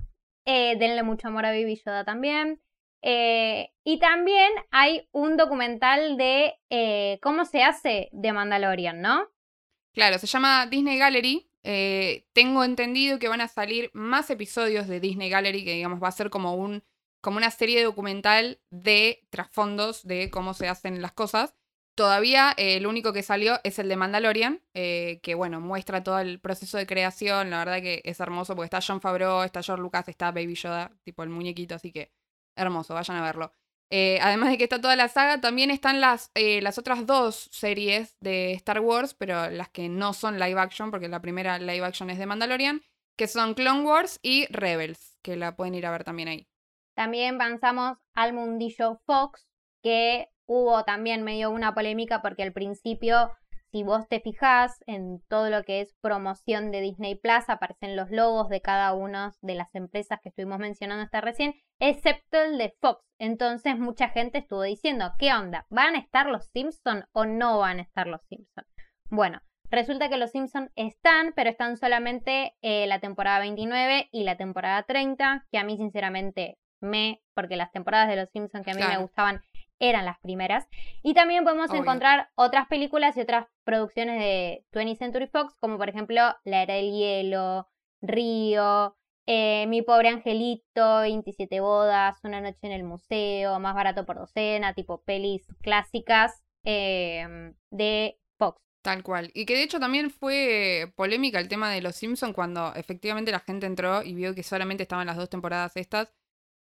Eh, 0.44 0.76
denle 0.78 1.02
mucho 1.02 1.28
amor 1.28 1.46
a 1.46 1.50
Baby 1.50 1.80
Yoda 1.84 2.04
también. 2.04 2.60
Eh, 3.04 3.70
y 3.82 3.98
también 3.98 4.48
hay 4.70 5.08
un 5.10 5.36
documental 5.36 6.16
de 6.16 6.54
cómo 7.20 7.44
se 7.44 7.64
hace 7.64 8.08
de 8.12 8.32
Mandalorian, 8.32 9.00
¿no? 9.00 9.26
Claro, 9.92 10.18
se 10.18 10.28
llama 10.28 10.66
Disney 10.66 10.98
Gallery 10.98 11.51
eh, 11.64 12.26
tengo 12.32 12.64
entendido 12.64 13.18
que 13.18 13.28
van 13.28 13.40
a 13.40 13.48
salir 13.48 13.90
más 13.92 14.30
episodios 14.30 14.88
de 14.88 15.00
Disney 15.00 15.30
Gallery, 15.30 15.64
que 15.64 15.74
digamos 15.74 16.02
va 16.02 16.08
a 16.08 16.12
ser 16.12 16.30
como, 16.30 16.54
un, 16.54 16.82
como 17.20 17.36
una 17.36 17.50
serie 17.50 17.82
documental 17.84 18.60
de 18.70 19.26
trasfondos 19.30 20.02
de 20.04 20.30
cómo 20.30 20.54
se 20.54 20.68
hacen 20.68 21.02
las 21.02 21.12
cosas. 21.12 21.54
Todavía 21.94 22.54
eh, 22.56 22.76
el 22.76 22.86
único 22.86 23.12
que 23.12 23.22
salió 23.22 23.60
es 23.64 23.78
el 23.78 23.88
de 23.88 23.96
Mandalorian, 23.96 24.62
eh, 24.74 25.20
que 25.22 25.34
bueno, 25.34 25.60
muestra 25.60 26.02
todo 26.02 26.18
el 26.20 26.40
proceso 26.40 26.78
de 26.78 26.86
creación. 26.86 27.50
La 27.50 27.58
verdad 27.58 27.82
que 27.82 28.00
es 28.04 28.18
hermoso 28.18 28.56
porque 28.56 28.66
está 28.66 28.80
John 28.84 29.00
Favreau, 29.00 29.42
está 29.42 29.62
George 29.62 29.82
Lucas, 29.82 30.08
está 30.08 30.30
Baby 30.32 30.54
Yoda, 30.54 30.90
tipo 31.04 31.22
el 31.22 31.28
muñequito, 31.28 31.74
así 31.74 31.92
que 31.92 32.12
hermoso, 32.56 32.94
vayan 32.94 33.18
a 33.18 33.22
verlo. 33.22 33.52
Eh, 33.94 34.18
además 34.22 34.48
de 34.48 34.56
que 34.56 34.64
está 34.64 34.80
toda 34.80 34.96
la 34.96 35.08
saga, 35.08 35.42
también 35.42 35.70
están 35.70 36.00
las, 36.00 36.30
eh, 36.34 36.62
las 36.62 36.78
otras 36.78 37.06
dos 37.06 37.50
series 37.52 38.16
de 38.20 38.52
Star 38.52 38.80
Wars, 38.80 39.12
pero 39.12 39.50
las 39.50 39.68
que 39.68 39.90
no 39.90 40.14
son 40.14 40.38
live 40.38 40.58
action, 40.58 40.90
porque 40.90 41.10
la 41.10 41.20
primera 41.20 41.58
live 41.58 41.84
action 41.84 42.08
es 42.08 42.16
de 42.16 42.24
Mandalorian, 42.24 42.80
que 43.18 43.28
son 43.28 43.52
Clone 43.52 43.82
Wars 43.82 44.18
y 44.22 44.46
Rebels, 44.46 45.18
que 45.20 45.36
la 45.36 45.56
pueden 45.56 45.74
ir 45.74 45.84
a 45.84 45.90
ver 45.90 46.04
también 46.04 46.28
ahí. 46.28 46.48
También 46.94 47.34
avanzamos 47.34 47.98
al 48.14 48.32
mundillo 48.32 48.98
Fox, 49.04 49.46
que 49.82 50.30
hubo 50.46 50.84
también 50.84 51.22
medio 51.22 51.50
una 51.50 51.74
polémica 51.74 52.22
porque 52.22 52.44
al 52.44 52.54
principio 52.54 53.30
si 53.72 53.82
vos 53.84 54.06
te 54.06 54.20
fijás 54.20 54.84
en 54.86 55.22
todo 55.28 55.48
lo 55.48 55.64
que 55.64 55.80
es 55.80 55.94
promoción 56.02 56.70
de 56.70 56.82
Disney 56.82 57.14
Plus, 57.14 57.48
aparecen 57.48 57.96
los 57.96 58.10
logos 58.10 58.50
de 58.50 58.60
cada 58.60 58.92
una 58.92 59.32
de 59.40 59.54
las 59.54 59.74
empresas 59.74 60.20
que 60.22 60.28
estuvimos 60.28 60.58
mencionando 60.58 61.02
hasta 61.02 61.22
recién, 61.22 61.54
excepto 61.80 62.38
el 62.42 62.58
de 62.58 62.76
Fox. 62.82 63.02
Entonces 63.18 63.78
mucha 63.78 64.10
gente 64.10 64.38
estuvo 64.38 64.62
diciendo, 64.62 65.14
¿qué 65.18 65.32
onda? 65.32 65.66
¿Van 65.70 65.94
a 65.94 65.98
estar 65.98 66.26
los 66.26 66.46
Simpsons 66.50 67.06
o 67.12 67.24
no 67.24 67.60
van 67.60 67.78
a 67.78 67.82
estar 67.82 68.06
los 68.06 68.20
Simpsons? 68.28 68.68
Bueno, 69.08 69.40
resulta 69.70 70.10
que 70.10 70.18
los 70.18 70.32
Simpsons 70.32 70.70
están, 70.76 71.32
pero 71.34 71.48
están 71.48 71.78
solamente 71.78 72.54
eh, 72.60 72.86
la 72.86 73.00
temporada 73.00 73.38
29 73.38 74.10
y 74.12 74.24
la 74.24 74.36
temporada 74.36 74.82
30, 74.82 75.46
que 75.50 75.58
a 75.58 75.64
mí 75.64 75.78
sinceramente 75.78 76.58
me, 76.82 77.22
porque 77.34 77.56
las 77.56 77.72
temporadas 77.72 78.08
de 78.08 78.16
los 78.16 78.28
Simpsons 78.30 78.66
que 78.66 78.72
a 78.72 78.74
mí 78.74 78.82
me 78.86 78.98
gustaban 78.98 79.40
eran 79.82 80.04
las 80.04 80.18
primeras. 80.20 80.68
Y 81.02 81.12
también 81.12 81.44
podemos 81.44 81.72
encontrar 81.74 82.30
otras 82.36 82.68
películas 82.68 83.16
y 83.16 83.20
otras 83.20 83.48
producciones 83.64 84.20
de 84.20 84.64
20th 84.72 84.96
Century 84.96 85.26
Fox, 85.26 85.54
como 85.58 85.76
por 85.76 85.88
ejemplo 85.88 86.22
La 86.44 86.62
Era 86.62 86.74
del 86.74 86.92
Hielo, 86.92 87.68
Río, 88.00 88.96
eh, 89.26 89.66
Mi 89.66 89.82
Pobre 89.82 90.08
Angelito, 90.08 91.00
27 91.00 91.60
Bodas, 91.60 92.18
Una 92.22 92.40
Noche 92.40 92.60
en 92.62 92.72
el 92.72 92.84
Museo, 92.84 93.58
Más 93.58 93.74
Barato 93.74 94.06
por 94.06 94.16
Docena, 94.18 94.72
tipo 94.72 95.02
pelis 95.02 95.46
clásicas 95.62 96.44
em, 96.62 97.54
de 97.70 98.20
Fox. 98.38 98.60
Tal 98.82 99.02
cual. 99.02 99.32
Y 99.34 99.46
que 99.46 99.54
de 99.54 99.64
hecho 99.64 99.80
también 99.80 100.10
fue 100.10 100.92
polémica 100.94 101.40
el 101.40 101.48
tema 101.48 101.72
de 101.72 101.82
Los 101.82 101.96
Simpsons 101.96 102.34
cuando 102.34 102.72
efectivamente 102.76 103.32
la 103.32 103.40
gente 103.40 103.66
entró 103.66 104.04
y 104.04 104.14
vio 104.14 104.32
que 104.32 104.44
solamente 104.44 104.84
estaban 104.84 105.08
las 105.08 105.16
dos 105.16 105.28
temporadas 105.28 105.76
estas 105.76 106.12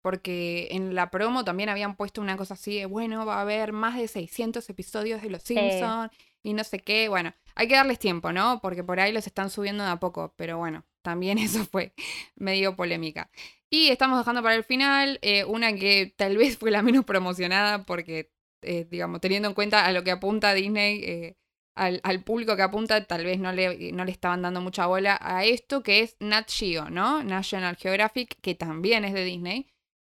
porque 0.08 0.68
en 0.70 0.94
la 0.94 1.10
promo 1.10 1.44
también 1.44 1.68
habían 1.68 1.94
puesto 1.94 2.22
una 2.22 2.38
cosa 2.38 2.54
así 2.54 2.78
de, 2.78 2.86
bueno, 2.86 3.26
va 3.26 3.34
a 3.34 3.40
haber 3.42 3.74
más 3.74 3.94
de 3.94 4.08
600 4.08 4.66
episodios 4.70 5.20
de 5.20 5.28
Los 5.28 5.42
Simpsons 5.42 6.10
y 6.42 6.54
no 6.54 6.64
sé 6.64 6.78
qué. 6.78 7.10
Bueno, 7.10 7.34
hay 7.54 7.68
que 7.68 7.74
darles 7.74 7.98
tiempo, 7.98 8.32
¿no? 8.32 8.58
Porque 8.62 8.82
por 8.82 9.00
ahí 9.00 9.12
los 9.12 9.26
están 9.26 9.50
subiendo 9.50 9.84
de 9.84 9.90
a 9.90 10.00
poco, 10.00 10.32
pero 10.38 10.56
bueno, 10.56 10.86
también 11.02 11.36
eso 11.38 11.62
fue 11.66 11.92
medio 12.36 12.74
polémica. 12.74 13.30
Y 13.68 13.88
estamos 13.88 14.16
dejando 14.16 14.42
para 14.42 14.54
el 14.54 14.64
final 14.64 15.18
eh, 15.20 15.44
una 15.44 15.74
que 15.74 16.14
tal 16.16 16.38
vez 16.38 16.56
fue 16.56 16.70
la 16.70 16.80
menos 16.80 17.04
promocionada 17.04 17.84
porque, 17.84 18.32
eh, 18.62 18.86
digamos, 18.90 19.20
teniendo 19.20 19.48
en 19.48 19.54
cuenta 19.54 19.84
a 19.84 19.92
lo 19.92 20.04
que 20.04 20.12
apunta 20.12 20.54
Disney, 20.54 21.04
eh, 21.04 21.36
al, 21.74 22.00
al, 22.02 22.24
público 22.24 22.56
que 22.56 22.62
apunta, 22.62 23.04
tal 23.04 23.26
vez 23.26 23.38
no 23.38 23.52
le, 23.52 23.92
no 23.92 24.06
le 24.06 24.12
estaban 24.12 24.40
dando 24.40 24.62
mucha 24.62 24.86
bola 24.86 25.18
a 25.20 25.44
esto, 25.44 25.82
que 25.82 26.00
es 26.00 26.16
Nat 26.18 26.50
Geo, 26.50 26.88
¿no? 26.88 27.22
National 27.22 27.76
Geographic, 27.76 28.40
que 28.40 28.54
también 28.54 29.04
es 29.04 29.12
de 29.12 29.24
Disney 29.24 29.66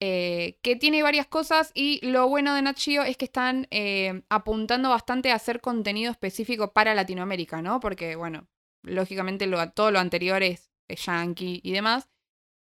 eh, 0.03 0.59
que 0.63 0.77
tiene 0.77 1.03
varias 1.03 1.27
cosas 1.27 1.73
y 1.75 2.01
lo 2.07 2.27
bueno 2.27 2.55
de 2.55 2.63
Nachio 2.63 3.03
es 3.03 3.19
que 3.19 3.27
están 3.27 3.67
eh, 3.71 4.23
apuntando 4.31 4.89
bastante 4.89 5.31
a 5.31 5.35
hacer 5.35 5.61
contenido 5.61 6.11
específico 6.11 6.73
para 6.73 6.95
Latinoamérica, 6.95 7.61
¿no? 7.61 7.81
Porque, 7.81 8.17
bueno, 8.17 8.49
lógicamente 8.83 9.47
todo 9.75 9.91
lo 9.91 9.99
anterior 9.99 10.43
es, 10.43 10.71
yankee 10.89 11.61
y 11.63 11.73
demás, 11.73 12.09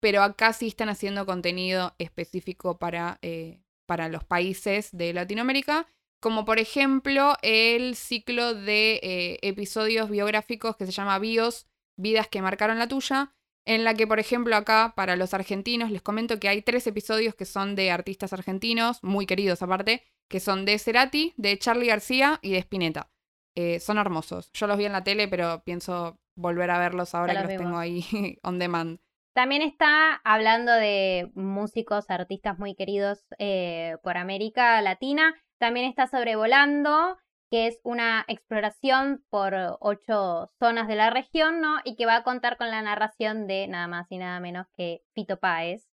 pero 0.00 0.22
acá 0.22 0.52
sí 0.52 0.66
están 0.66 0.88
haciendo 0.88 1.24
contenido 1.24 1.94
específico 1.98 2.78
para, 2.78 3.18
eh, 3.22 3.62
para 3.86 4.08
los 4.08 4.24
países 4.24 4.90
de 4.92 5.14
Latinoamérica, 5.14 5.86
como 6.20 6.44
por 6.44 6.58
ejemplo 6.58 7.36
el 7.40 7.94
ciclo 7.94 8.52
de 8.52 9.38
episodios 9.40 10.10
biográficos 10.10 10.76
que 10.76 10.84
se 10.84 10.92
llama 10.92 11.18
Bios, 11.20 11.66
Vidas 11.96 12.28
que 12.28 12.42
marcaron 12.42 12.78
la 12.78 12.88
tuya, 12.88 13.34
en 13.68 13.84
la 13.84 13.92
que, 13.92 14.06
por 14.06 14.18
ejemplo, 14.18 14.56
acá 14.56 14.94
para 14.96 15.14
los 15.14 15.34
argentinos 15.34 15.90
les 15.90 16.00
comento 16.00 16.40
que 16.40 16.48
hay 16.48 16.62
tres 16.62 16.86
episodios 16.86 17.34
que 17.34 17.44
son 17.44 17.76
de 17.76 17.90
artistas 17.90 18.32
argentinos, 18.32 19.04
muy 19.04 19.26
queridos 19.26 19.60
aparte, 19.60 20.04
que 20.26 20.40
son 20.40 20.64
de 20.64 20.78
Cerati, 20.78 21.34
de 21.36 21.58
Charlie 21.58 21.88
García 21.88 22.38
y 22.40 22.52
de 22.52 22.58
Spinetta. 22.58 23.10
Eh, 23.54 23.78
son 23.78 23.98
hermosos. 23.98 24.50
Yo 24.54 24.66
los 24.66 24.78
vi 24.78 24.86
en 24.86 24.92
la 24.92 25.04
tele, 25.04 25.28
pero 25.28 25.62
pienso 25.64 26.18
volver 26.34 26.70
a 26.70 26.78
verlos 26.78 27.14
ahora 27.14 27.34
que 27.34 27.46
los 27.46 27.56
tengo 27.58 27.76
ahí 27.76 28.02
on 28.42 28.58
demand. 28.58 29.00
También 29.34 29.60
está 29.60 30.14
hablando 30.24 30.72
de 30.72 31.30
músicos, 31.34 32.08
artistas 32.08 32.58
muy 32.58 32.74
queridos 32.74 33.26
eh, 33.38 33.98
por 34.02 34.16
América 34.16 34.80
Latina. 34.80 35.34
También 35.58 35.84
está 35.84 36.06
sobrevolando 36.06 37.18
que 37.50 37.66
es 37.68 37.78
una 37.82 38.24
exploración 38.28 39.24
por 39.30 39.54
ocho 39.80 40.50
zonas 40.58 40.88
de 40.88 40.96
la 40.96 41.10
región, 41.10 41.60
¿no? 41.60 41.76
Y 41.84 41.96
que 41.96 42.06
va 42.06 42.16
a 42.16 42.22
contar 42.24 42.56
con 42.56 42.70
la 42.70 42.82
narración 42.82 43.46
de 43.46 43.66
nada 43.68 43.86
más 43.88 44.06
y 44.10 44.18
nada 44.18 44.40
menos 44.40 44.66
que 44.76 45.02
Fito 45.14 45.38
Páez. 45.38 45.88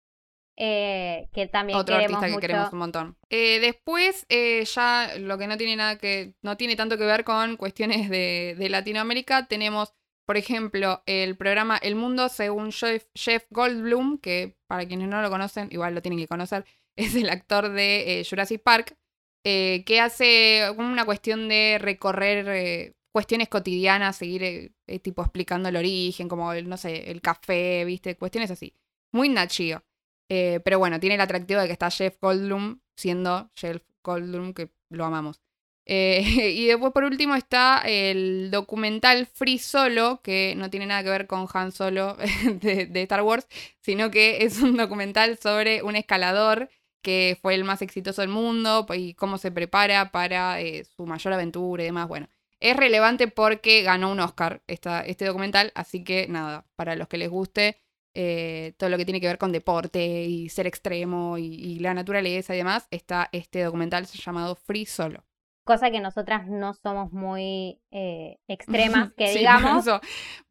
eh, 0.57 1.29
que 1.33 1.47
también 1.47 1.79
Otro 1.79 1.95
queremos 1.95 2.21
artista 2.21 2.27
que 2.27 2.31
mucho. 2.31 2.41
queremos 2.41 2.71
un 2.73 2.79
montón. 2.79 3.17
Eh, 3.29 3.59
después, 3.59 4.25
eh, 4.29 4.63
ya 4.65 5.09
lo 5.17 5.37
que 5.37 5.47
no 5.47 5.57
tiene 5.57 5.75
nada 5.75 5.97
que. 5.97 6.35
no 6.43 6.57
tiene 6.57 6.75
tanto 6.75 6.97
que 6.97 7.05
ver 7.05 7.23
con 7.23 7.57
cuestiones 7.57 8.09
de, 8.09 8.55
de 8.57 8.69
Latinoamérica, 8.69 9.47
tenemos, 9.47 9.93
por 10.27 10.37
ejemplo, 10.37 11.01
el 11.07 11.37
programa 11.37 11.77
El 11.77 11.95
Mundo 11.95 12.29
según 12.29 12.71
Jeff, 12.71 13.05
Jeff 13.15 13.45
Goldblum, 13.49 14.19
que 14.19 14.55
para 14.67 14.85
quienes 14.87 15.07
no 15.09 15.21
lo 15.21 15.29
conocen, 15.31 15.69
igual 15.71 15.95
lo 15.95 16.01
tienen 16.03 16.19
que 16.19 16.27
conocer, 16.27 16.65
es 16.95 17.15
el 17.15 17.29
actor 17.29 17.69
de 17.69 18.19
eh, 18.21 18.25
Jurassic 18.29 18.61
Park, 18.61 18.95
eh, 19.43 19.83
que 19.85 19.99
hace 19.99 20.69
una 20.77 21.03
cuestión 21.05 21.49
de 21.49 21.77
recorrer 21.79 22.47
eh, 22.49 22.95
cuestiones 23.11 23.49
cotidianas, 23.49 24.15
seguir 24.15 24.43
eh, 24.43 24.99
tipo 24.99 25.21
explicando 25.21 25.67
el 25.69 25.75
origen, 25.75 26.29
como 26.29 26.53
el, 26.53 26.69
no 26.69 26.77
sé, 26.77 27.11
el 27.11 27.21
café, 27.21 27.83
viste, 27.85 28.15
cuestiones 28.15 28.51
así. 28.51 28.73
Muy 29.11 29.29
nachío. 29.29 29.83
Pero 30.27 30.79
bueno, 30.79 30.99
tiene 30.99 31.13
el 31.15 31.21
atractivo 31.21 31.61
de 31.61 31.67
que 31.67 31.73
está 31.73 31.91
Jeff 31.91 32.17
Goldblum 32.19 32.79
siendo 32.95 33.51
Jeff 33.55 33.83
Goldblum, 34.03 34.53
que 34.53 34.71
lo 34.89 35.05
amamos. 35.05 35.41
Y 35.85 36.65
después, 36.65 36.91
por 36.93 37.03
último, 37.03 37.35
está 37.35 37.83
el 37.85 38.49
documental 38.49 39.27
Free 39.27 39.59
Solo, 39.59 40.21
que 40.23 40.55
no 40.57 40.71
tiene 40.71 40.87
nada 40.87 41.03
que 41.03 41.09
ver 41.09 41.27
con 41.27 41.45
Han 41.53 41.71
Solo 41.71 42.15
de 42.61 43.01
Star 43.03 43.21
Wars, 43.21 43.47
sino 43.81 44.09
que 44.09 44.43
es 44.43 44.59
un 44.59 44.75
documental 44.77 45.37
sobre 45.37 45.83
un 45.83 45.95
escalador 45.95 46.69
que 47.03 47.37
fue 47.41 47.53
el 47.53 47.63
más 47.63 47.83
exitoso 47.83 48.21
del 48.21 48.31
mundo 48.31 48.87
y 48.95 49.13
cómo 49.13 49.37
se 49.37 49.51
prepara 49.51 50.11
para 50.11 50.59
eh, 50.61 50.85
su 50.85 51.05
mayor 51.05 51.33
aventura 51.33 51.83
y 51.83 51.87
demás. 51.87 52.07
Bueno, 52.07 52.27
es 52.59 52.75
relevante 52.75 53.27
porque 53.27 53.83
ganó 53.83 54.11
un 54.11 54.19
Oscar 54.19 54.63
esta, 54.67 55.01
este 55.01 55.25
documental, 55.25 55.71
así 55.75 56.03
que 56.03 56.27
nada, 56.27 56.65
para 56.75 56.95
los 56.95 57.07
que 57.07 57.17
les 57.17 57.29
guste 57.29 57.77
eh, 58.15 58.73
todo 58.77 58.89
lo 58.89 58.97
que 58.97 59.05
tiene 59.05 59.19
que 59.19 59.27
ver 59.27 59.37
con 59.37 59.51
deporte 59.51 60.23
y 60.23 60.49
ser 60.49 60.67
extremo 60.67 61.37
y, 61.37 61.45
y 61.45 61.79
la 61.79 61.93
naturaleza 61.93 62.53
y 62.53 62.57
demás, 62.57 62.87
está 62.91 63.29
este 63.31 63.63
documental 63.63 64.05
llamado 64.05 64.55
Free 64.55 64.85
Solo. 64.85 65.23
Cosa 65.65 65.91
que 65.91 66.01
nosotras 66.01 66.47
no 66.47 66.73
somos 66.73 67.13
muy 67.13 67.79
eh, 67.89 68.37
extremas, 68.47 69.13
que 69.17 69.27
Sí, 69.27 69.39
digamos, 69.39 69.71
Por 69.71 69.79
eso, 69.79 70.01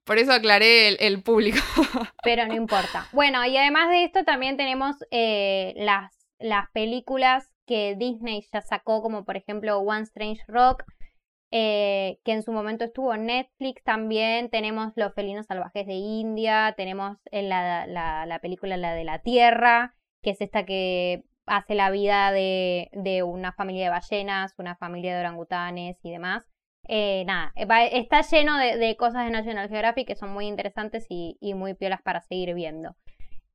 por 0.04 0.18
eso 0.18 0.32
aclaré 0.32 0.88
el, 0.88 0.96
el 1.00 1.22
público. 1.22 1.58
pero 2.24 2.46
no 2.46 2.54
importa. 2.54 3.06
Bueno, 3.12 3.44
y 3.44 3.56
además 3.56 3.90
de 3.90 4.04
esto 4.04 4.24
también 4.24 4.56
tenemos 4.56 4.96
eh, 5.10 5.74
las, 5.76 6.21
las 6.42 6.70
películas 6.72 7.52
que 7.66 7.96
Disney 7.96 8.44
ya 8.52 8.61
sacó, 8.61 9.02
como 9.02 9.24
por 9.24 9.37
ejemplo 9.37 9.78
One 9.78 10.02
Strange 10.02 10.42
Rock, 10.48 10.85
eh, 11.50 12.18
que 12.24 12.33
en 12.33 12.42
su 12.42 12.52
momento 12.52 12.85
estuvo 12.85 13.14
en 13.14 13.26
Netflix 13.26 13.83
también. 13.85 14.50
Tenemos 14.50 14.92
Los 14.96 15.14
Felinos 15.14 15.46
Salvajes 15.46 15.87
de 15.87 15.94
India, 15.94 16.74
tenemos 16.76 17.18
en 17.31 17.48
la, 17.48 17.87
la, 17.87 18.26
la 18.26 18.38
película 18.40 18.76
La 18.76 18.94
de 18.94 19.05
la 19.05 19.20
Tierra, 19.20 19.94
que 20.22 20.31
es 20.31 20.40
esta 20.40 20.64
que 20.64 21.24
hace 21.46 21.74
la 21.74 21.90
vida 21.90 22.33
de, 22.33 22.88
de 22.92 23.22
una 23.22 23.52
familia 23.52 23.85
de 23.85 23.90
ballenas, 23.90 24.55
una 24.59 24.76
familia 24.76 25.14
de 25.14 25.20
orangutanes 25.20 25.98
y 26.02 26.11
demás. 26.11 26.44
Eh, 26.88 27.24
nada, 27.26 27.52
eh, 27.55 27.66
está 27.92 28.22
lleno 28.22 28.57
de, 28.59 28.76
de 28.76 28.96
cosas 28.96 29.24
de 29.24 29.31
National 29.31 29.68
Geographic 29.68 30.07
que 30.07 30.16
son 30.16 30.33
muy 30.33 30.46
interesantes 30.46 31.07
y, 31.09 31.37
y 31.40 31.55
muy 31.55 31.74
piolas 31.74 32.02
para 32.02 32.22
seguir 32.22 32.55
viendo. 32.55 32.96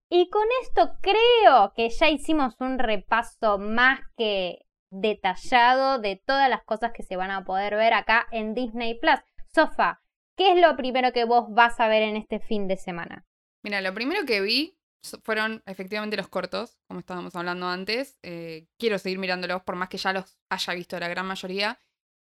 Y 0.09 0.29
con 0.29 0.43
esto 0.61 0.97
creo 1.01 1.73
que 1.75 1.89
ya 1.89 2.09
hicimos 2.09 2.55
un 2.59 2.79
repaso 2.79 3.57
más 3.57 3.99
que 4.15 4.65
detallado 4.89 5.99
de 5.99 6.15
todas 6.15 6.49
las 6.49 6.63
cosas 6.63 6.91
que 6.93 7.03
se 7.03 7.17
van 7.17 7.31
a 7.31 7.43
poder 7.43 7.75
ver 7.75 7.93
acá 7.93 8.25
en 8.31 8.53
Disney 8.53 8.97
Plus. 8.97 9.19
Sofa, 9.53 10.01
¿qué 10.37 10.53
es 10.53 10.61
lo 10.61 10.75
primero 10.77 11.11
que 11.11 11.25
vos 11.25 11.47
vas 11.49 11.79
a 11.79 11.89
ver 11.89 12.03
en 12.03 12.15
este 12.15 12.39
fin 12.39 12.67
de 12.67 12.77
semana? 12.77 13.25
Mira, 13.63 13.81
lo 13.81 13.93
primero 13.93 14.25
que 14.25 14.39
vi 14.39 14.77
fueron 15.23 15.61
efectivamente 15.65 16.17
los 16.17 16.27
cortos, 16.27 16.79
como 16.87 17.01
estábamos 17.01 17.35
hablando 17.35 17.67
antes. 17.67 18.17
Eh, 18.23 18.67
quiero 18.77 18.97
seguir 18.99 19.19
mirándolos, 19.19 19.63
por 19.63 19.75
más 19.75 19.89
que 19.89 19.97
ya 19.97 20.13
los 20.13 20.37
haya 20.49 20.73
visto 20.73 20.99
la 20.99 21.09
gran 21.09 21.25
mayoría. 21.25 21.79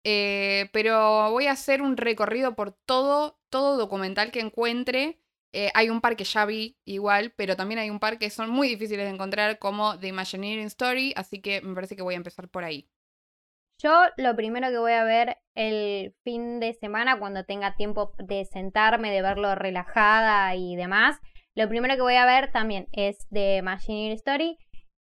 Eh, 0.04 0.70
pero 0.74 1.32
voy 1.32 1.48
a 1.48 1.52
hacer 1.52 1.82
un 1.82 1.98
recorrido 1.98 2.56
por 2.56 2.72
todo, 2.72 3.40
todo 3.50 3.78
documental 3.78 4.32
que 4.32 4.40
encuentre. 4.40 5.21
Eh, 5.54 5.70
hay 5.74 5.90
un 5.90 6.00
par 6.00 6.16
que 6.16 6.24
ya 6.24 6.46
vi 6.46 6.78
igual, 6.86 7.34
pero 7.36 7.56
también 7.56 7.80
hay 7.80 7.90
un 7.90 8.00
par 8.00 8.18
que 8.18 8.30
son 8.30 8.50
muy 8.50 8.70
difíciles 8.70 9.06
de 9.06 9.14
encontrar, 9.14 9.60
como 9.60 10.00
The 10.00 10.08
Imagineering 10.08 10.68
Story, 10.68 11.14
así 11.16 11.42
que 11.42 11.62
me 11.62 11.76
parece 11.76 11.96
que 11.96 12.02
voy 12.02 12.14
a 12.14 12.18
empezar 12.18 12.48
por 12.48 12.64
ahí. 12.64 12.90
Yo 13.82 13.92
lo 14.18 14.36
primero 14.36 14.70
que 14.70 14.78
voy 14.78 14.94
a 14.94 15.04
ver 15.04 15.40
el 15.56 16.14
fin 16.24 16.60
de 16.60 16.74
semana, 16.74 17.20
cuando 17.20 17.44
tenga 17.44 17.76
tiempo 17.76 18.14
de 18.20 18.46
sentarme, 18.46 19.12
de 19.12 19.22
verlo 19.22 19.56
relajada 19.56 20.56
y 20.56 20.76
demás, 20.76 21.20
lo 21.56 21.68
primero 21.68 21.96
que 21.96 22.02
voy 22.02 22.16
a 22.16 22.26
ver 22.26 22.52
también 22.52 22.88
es 22.94 23.28
de 23.30 23.58
Imagineering 23.58 24.14
Story 24.14 24.58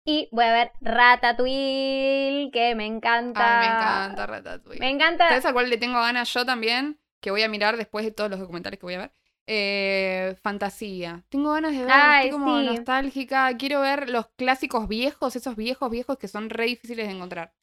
y 0.05 0.29
voy 0.31 0.45
a 0.45 0.53
ver 0.53 0.71
Ratatouille, 0.81 2.51
que 2.51 2.75
me 2.75 2.86
encanta. 2.86 3.62
Ay, 3.62 3.67
me 3.67 3.73
encanta 3.73 4.27
Ratatouille. 4.27 4.79
Me 4.79 4.89
encanta. 4.91 5.27
¿Sabes 5.29 5.45
a 5.45 5.53
cuál 5.53 5.71
le 5.71 5.77
tengo 5.77 5.99
ganas 5.99 6.31
yo 6.31 6.45
también? 6.45 6.99
Que 7.21 7.31
voy 7.31 7.41
a 7.41 7.49
mirar 7.49 7.77
después 7.77 8.05
de 8.05 8.12
todos 8.12 8.29
los 8.29 8.39
documentales 8.39 8.79
que 8.79 8.86
voy 8.86 8.93
a 8.93 8.99
ver. 8.99 9.12
Eh, 9.47 10.36
fantasía. 10.41 11.23
Tengo 11.29 11.53
ganas 11.53 11.73
de 11.73 11.86
ver, 11.86 11.91
Ay, 11.91 12.25
estoy 12.25 12.39
como 12.39 12.60
sí. 12.60 12.65
nostálgica. 12.65 13.55
Quiero 13.58 13.81
ver 13.81 14.10
los 14.10 14.27
clásicos 14.36 14.88
viejos, 14.88 15.36
esos 15.36 15.55
viejos 15.55 15.89
viejos 15.91 16.17
que 16.17 16.27
son 16.27 16.49
re 16.49 16.65
difíciles 16.65 17.08
de 17.08 17.13
encontrar. 17.13 17.53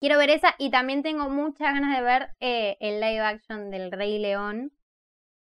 Quiero 0.00 0.18
ver 0.18 0.30
esa 0.30 0.54
y 0.58 0.70
también 0.70 1.02
tengo 1.02 1.28
muchas 1.28 1.74
ganas 1.74 1.96
de 1.96 2.02
ver 2.02 2.30
eh, 2.40 2.76
el 2.80 3.00
live 3.00 3.20
action 3.20 3.70
del 3.70 3.92
Rey 3.92 4.18
León. 4.18 4.72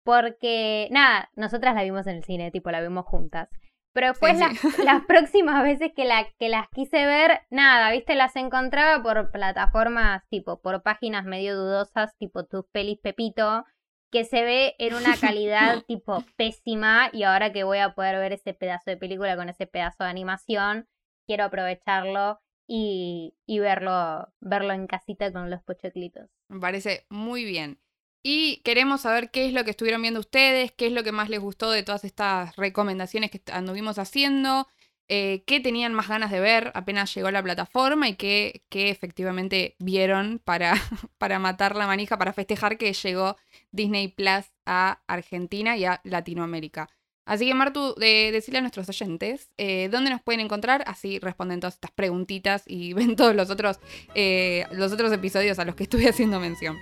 Porque, 0.04 0.88
nada, 0.90 1.30
nosotras 1.34 1.74
la 1.74 1.82
vimos 1.82 2.06
en 2.06 2.16
el 2.16 2.24
cine, 2.24 2.50
tipo, 2.50 2.70
la 2.70 2.80
vimos 2.82 3.06
juntas. 3.06 3.48
Pero 3.92 4.08
después 4.08 4.36
Sí, 4.36 4.38
las, 4.38 4.78
las 4.78 5.04
próximas 5.06 5.62
veces 5.62 5.92
que, 5.96 6.04
la, 6.04 6.26
que 6.38 6.48
las 6.48 6.68
quise 6.70 7.06
ver, 7.06 7.40
nada, 7.50 7.90
viste, 7.90 8.14
las 8.14 8.36
encontraba 8.36 9.02
por 9.02 9.30
plataformas, 9.30 10.22
tipo, 10.28 10.60
por 10.60 10.82
páginas 10.82 11.24
medio 11.24 11.56
dudosas, 11.56 12.14
tipo 12.18 12.44
tus 12.44 12.66
pelis 12.72 12.98
Pepito, 13.00 13.64
que 14.10 14.24
se 14.24 14.42
ve 14.42 14.74
en 14.78 14.94
una 14.94 15.16
calidad, 15.20 15.82
tipo, 15.86 16.24
pésima. 16.36 17.10
Y 17.12 17.24
ahora 17.24 17.52
que 17.52 17.64
voy 17.64 17.78
a 17.78 17.94
poder 17.94 18.18
ver 18.18 18.32
ese 18.32 18.54
pedazo 18.54 18.90
de 18.90 18.96
película 18.96 19.36
con 19.36 19.48
ese 19.48 19.66
pedazo 19.66 20.04
de 20.04 20.10
animación, 20.10 20.88
quiero 21.26 21.44
aprovecharlo 21.44 22.40
y, 22.66 23.34
y 23.46 23.58
verlo, 23.58 24.32
verlo 24.40 24.72
en 24.72 24.86
casita 24.86 25.32
con 25.32 25.50
los 25.50 25.62
pochoclitos. 25.62 26.30
Me 26.48 26.60
parece 26.60 27.06
muy 27.08 27.44
bien. 27.44 27.80
Y 28.26 28.62
queremos 28.64 29.02
saber 29.02 29.30
qué 29.30 29.46
es 29.46 29.52
lo 29.52 29.64
que 29.64 29.70
estuvieron 29.70 30.00
viendo 30.00 30.20
ustedes, 30.20 30.72
qué 30.72 30.86
es 30.86 30.92
lo 30.92 31.04
que 31.04 31.12
más 31.12 31.28
les 31.28 31.40
gustó 31.40 31.70
de 31.70 31.82
todas 31.82 32.04
estas 32.04 32.56
recomendaciones 32.56 33.30
que 33.30 33.42
anduvimos 33.52 33.98
haciendo, 33.98 34.66
eh, 35.08 35.44
qué 35.46 35.60
tenían 35.60 35.94
más 35.94 36.08
ganas 36.08 36.30
de 36.30 36.40
ver 36.40 36.72
apenas 36.74 37.14
llegó 37.14 37.30
la 37.30 37.42
plataforma 37.42 38.08
y 38.08 38.16
qué, 38.16 38.64
qué 38.68 38.90
efectivamente 38.90 39.76
vieron 39.78 40.40
para, 40.44 40.74
para 41.18 41.38
matar 41.38 41.76
la 41.76 41.86
manija, 41.86 42.18
para 42.18 42.32
festejar 42.32 42.78
que 42.78 42.92
llegó 42.92 43.36
Disney 43.70 44.08
Plus 44.08 44.46
a 44.66 45.02
Argentina 45.06 45.76
y 45.76 45.84
a 45.84 46.00
Latinoamérica. 46.04 46.88
Así 47.26 47.46
que 47.46 47.54
Martu, 47.54 47.94
de, 47.96 48.30
decirle 48.32 48.58
a 48.58 48.60
nuestros 48.60 48.88
oyentes 48.88 49.50
eh, 49.56 49.88
dónde 49.90 50.10
nos 50.10 50.22
pueden 50.22 50.40
encontrar, 50.40 50.84
así 50.86 51.18
responden 51.18 51.60
todas 51.60 51.74
estas 51.74 51.90
preguntitas 51.90 52.64
y 52.66 52.92
ven 52.94 53.16
todos 53.16 53.34
los 53.34 53.50
otros, 53.50 53.80
eh, 54.14 54.66
los 54.72 54.92
otros 54.92 55.12
episodios 55.12 55.58
a 55.58 55.64
los 55.64 55.74
que 55.74 55.84
estuve 55.84 56.08
haciendo 56.08 56.40
mención. 56.40 56.76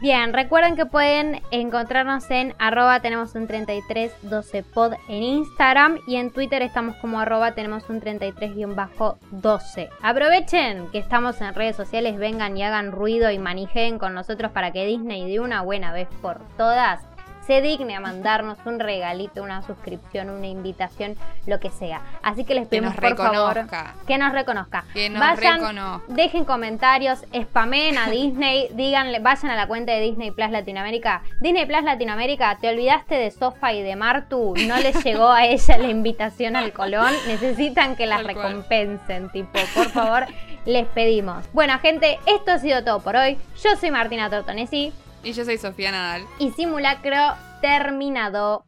Bien, 0.00 0.32
recuerden 0.32 0.76
que 0.76 0.86
pueden 0.86 1.42
encontrarnos 1.50 2.30
en 2.30 2.54
arroba 2.58 3.00
tenemos 3.00 3.34
un 3.34 3.46
3312pod 3.46 4.96
en 5.08 5.22
Instagram 5.22 5.98
y 6.06 6.16
en 6.16 6.30
Twitter 6.30 6.62
estamos 6.62 6.96
como 6.96 7.20
arroba 7.20 7.52
tenemos 7.52 7.90
un 7.90 8.00
33-12. 8.00 9.90
Aprovechen 10.00 10.88
que 10.90 10.98
estamos 10.98 11.42
en 11.42 11.52
redes 11.52 11.76
sociales, 11.76 12.16
vengan 12.16 12.56
y 12.56 12.62
hagan 12.62 12.92
ruido 12.92 13.30
y 13.30 13.38
manijeen 13.38 13.98
con 13.98 14.14
nosotros 14.14 14.52
para 14.52 14.70
que 14.70 14.86
Disney 14.86 15.30
de 15.30 15.38
una 15.38 15.60
buena 15.60 15.92
vez 15.92 16.08
por 16.22 16.38
todas 16.56 17.04
se 17.50 17.60
digne 17.62 17.96
a 17.96 18.00
mandarnos 18.00 18.58
un 18.64 18.78
regalito, 18.78 19.42
una 19.42 19.62
suscripción, 19.62 20.30
una 20.30 20.46
invitación, 20.46 21.16
lo 21.48 21.58
que 21.58 21.68
sea. 21.70 22.00
Así 22.22 22.44
que 22.44 22.54
les 22.54 22.62
Que 22.68 22.76
pedimos 22.80 22.94
nos 22.94 23.00
por 23.00 23.16
favor 23.16 23.54
reconozca. 23.54 23.94
que 24.06 24.18
nos 24.18 24.32
reconozca. 24.32 24.84
Que 24.94 25.10
nos 25.10 25.18
Vayan, 25.18 25.58
reconozca. 25.60 26.04
Dejen 26.14 26.44
comentarios, 26.44 27.24
spamen 27.34 27.98
a 27.98 28.08
Disney, 28.08 28.68
díganle, 28.74 29.18
vayan 29.18 29.50
a 29.50 29.56
la 29.56 29.66
cuenta 29.66 29.90
de 29.90 30.00
Disney 30.00 30.30
Plus 30.30 30.48
Latinoamérica. 30.52 31.22
Disney 31.40 31.66
Plus 31.66 31.82
Latinoamérica, 31.82 32.56
te 32.60 32.68
olvidaste 32.68 33.16
de 33.16 33.32
Sofa 33.32 33.72
y 33.72 33.82
de 33.82 33.96
Martu, 33.96 34.54
no 34.68 34.76
les 34.76 35.02
llegó 35.02 35.30
a 35.30 35.44
ella 35.44 35.76
la 35.76 35.88
invitación 35.88 36.54
al 36.54 36.72
Colón, 36.72 37.12
necesitan 37.26 37.96
que 37.96 38.06
las 38.06 38.22
recompensen, 38.22 39.28
tipo, 39.30 39.58
por 39.74 39.88
favor, 39.88 40.26
les 40.66 40.86
pedimos. 40.86 41.44
Bueno, 41.52 41.76
gente, 41.80 42.20
esto 42.26 42.52
ha 42.52 42.58
sido 42.60 42.84
todo 42.84 43.00
por 43.00 43.16
hoy. 43.16 43.38
Yo 43.60 43.74
soy 43.74 43.90
Martina 43.90 44.30
Tortonesi 44.30 44.92
Y 45.22 45.32
yo 45.32 45.44
soy 45.44 45.58
Sofía 45.58 45.90
Nadal. 45.92 46.26
y 46.38 46.50
simulacro 46.52 47.16
terminado. 47.60 48.64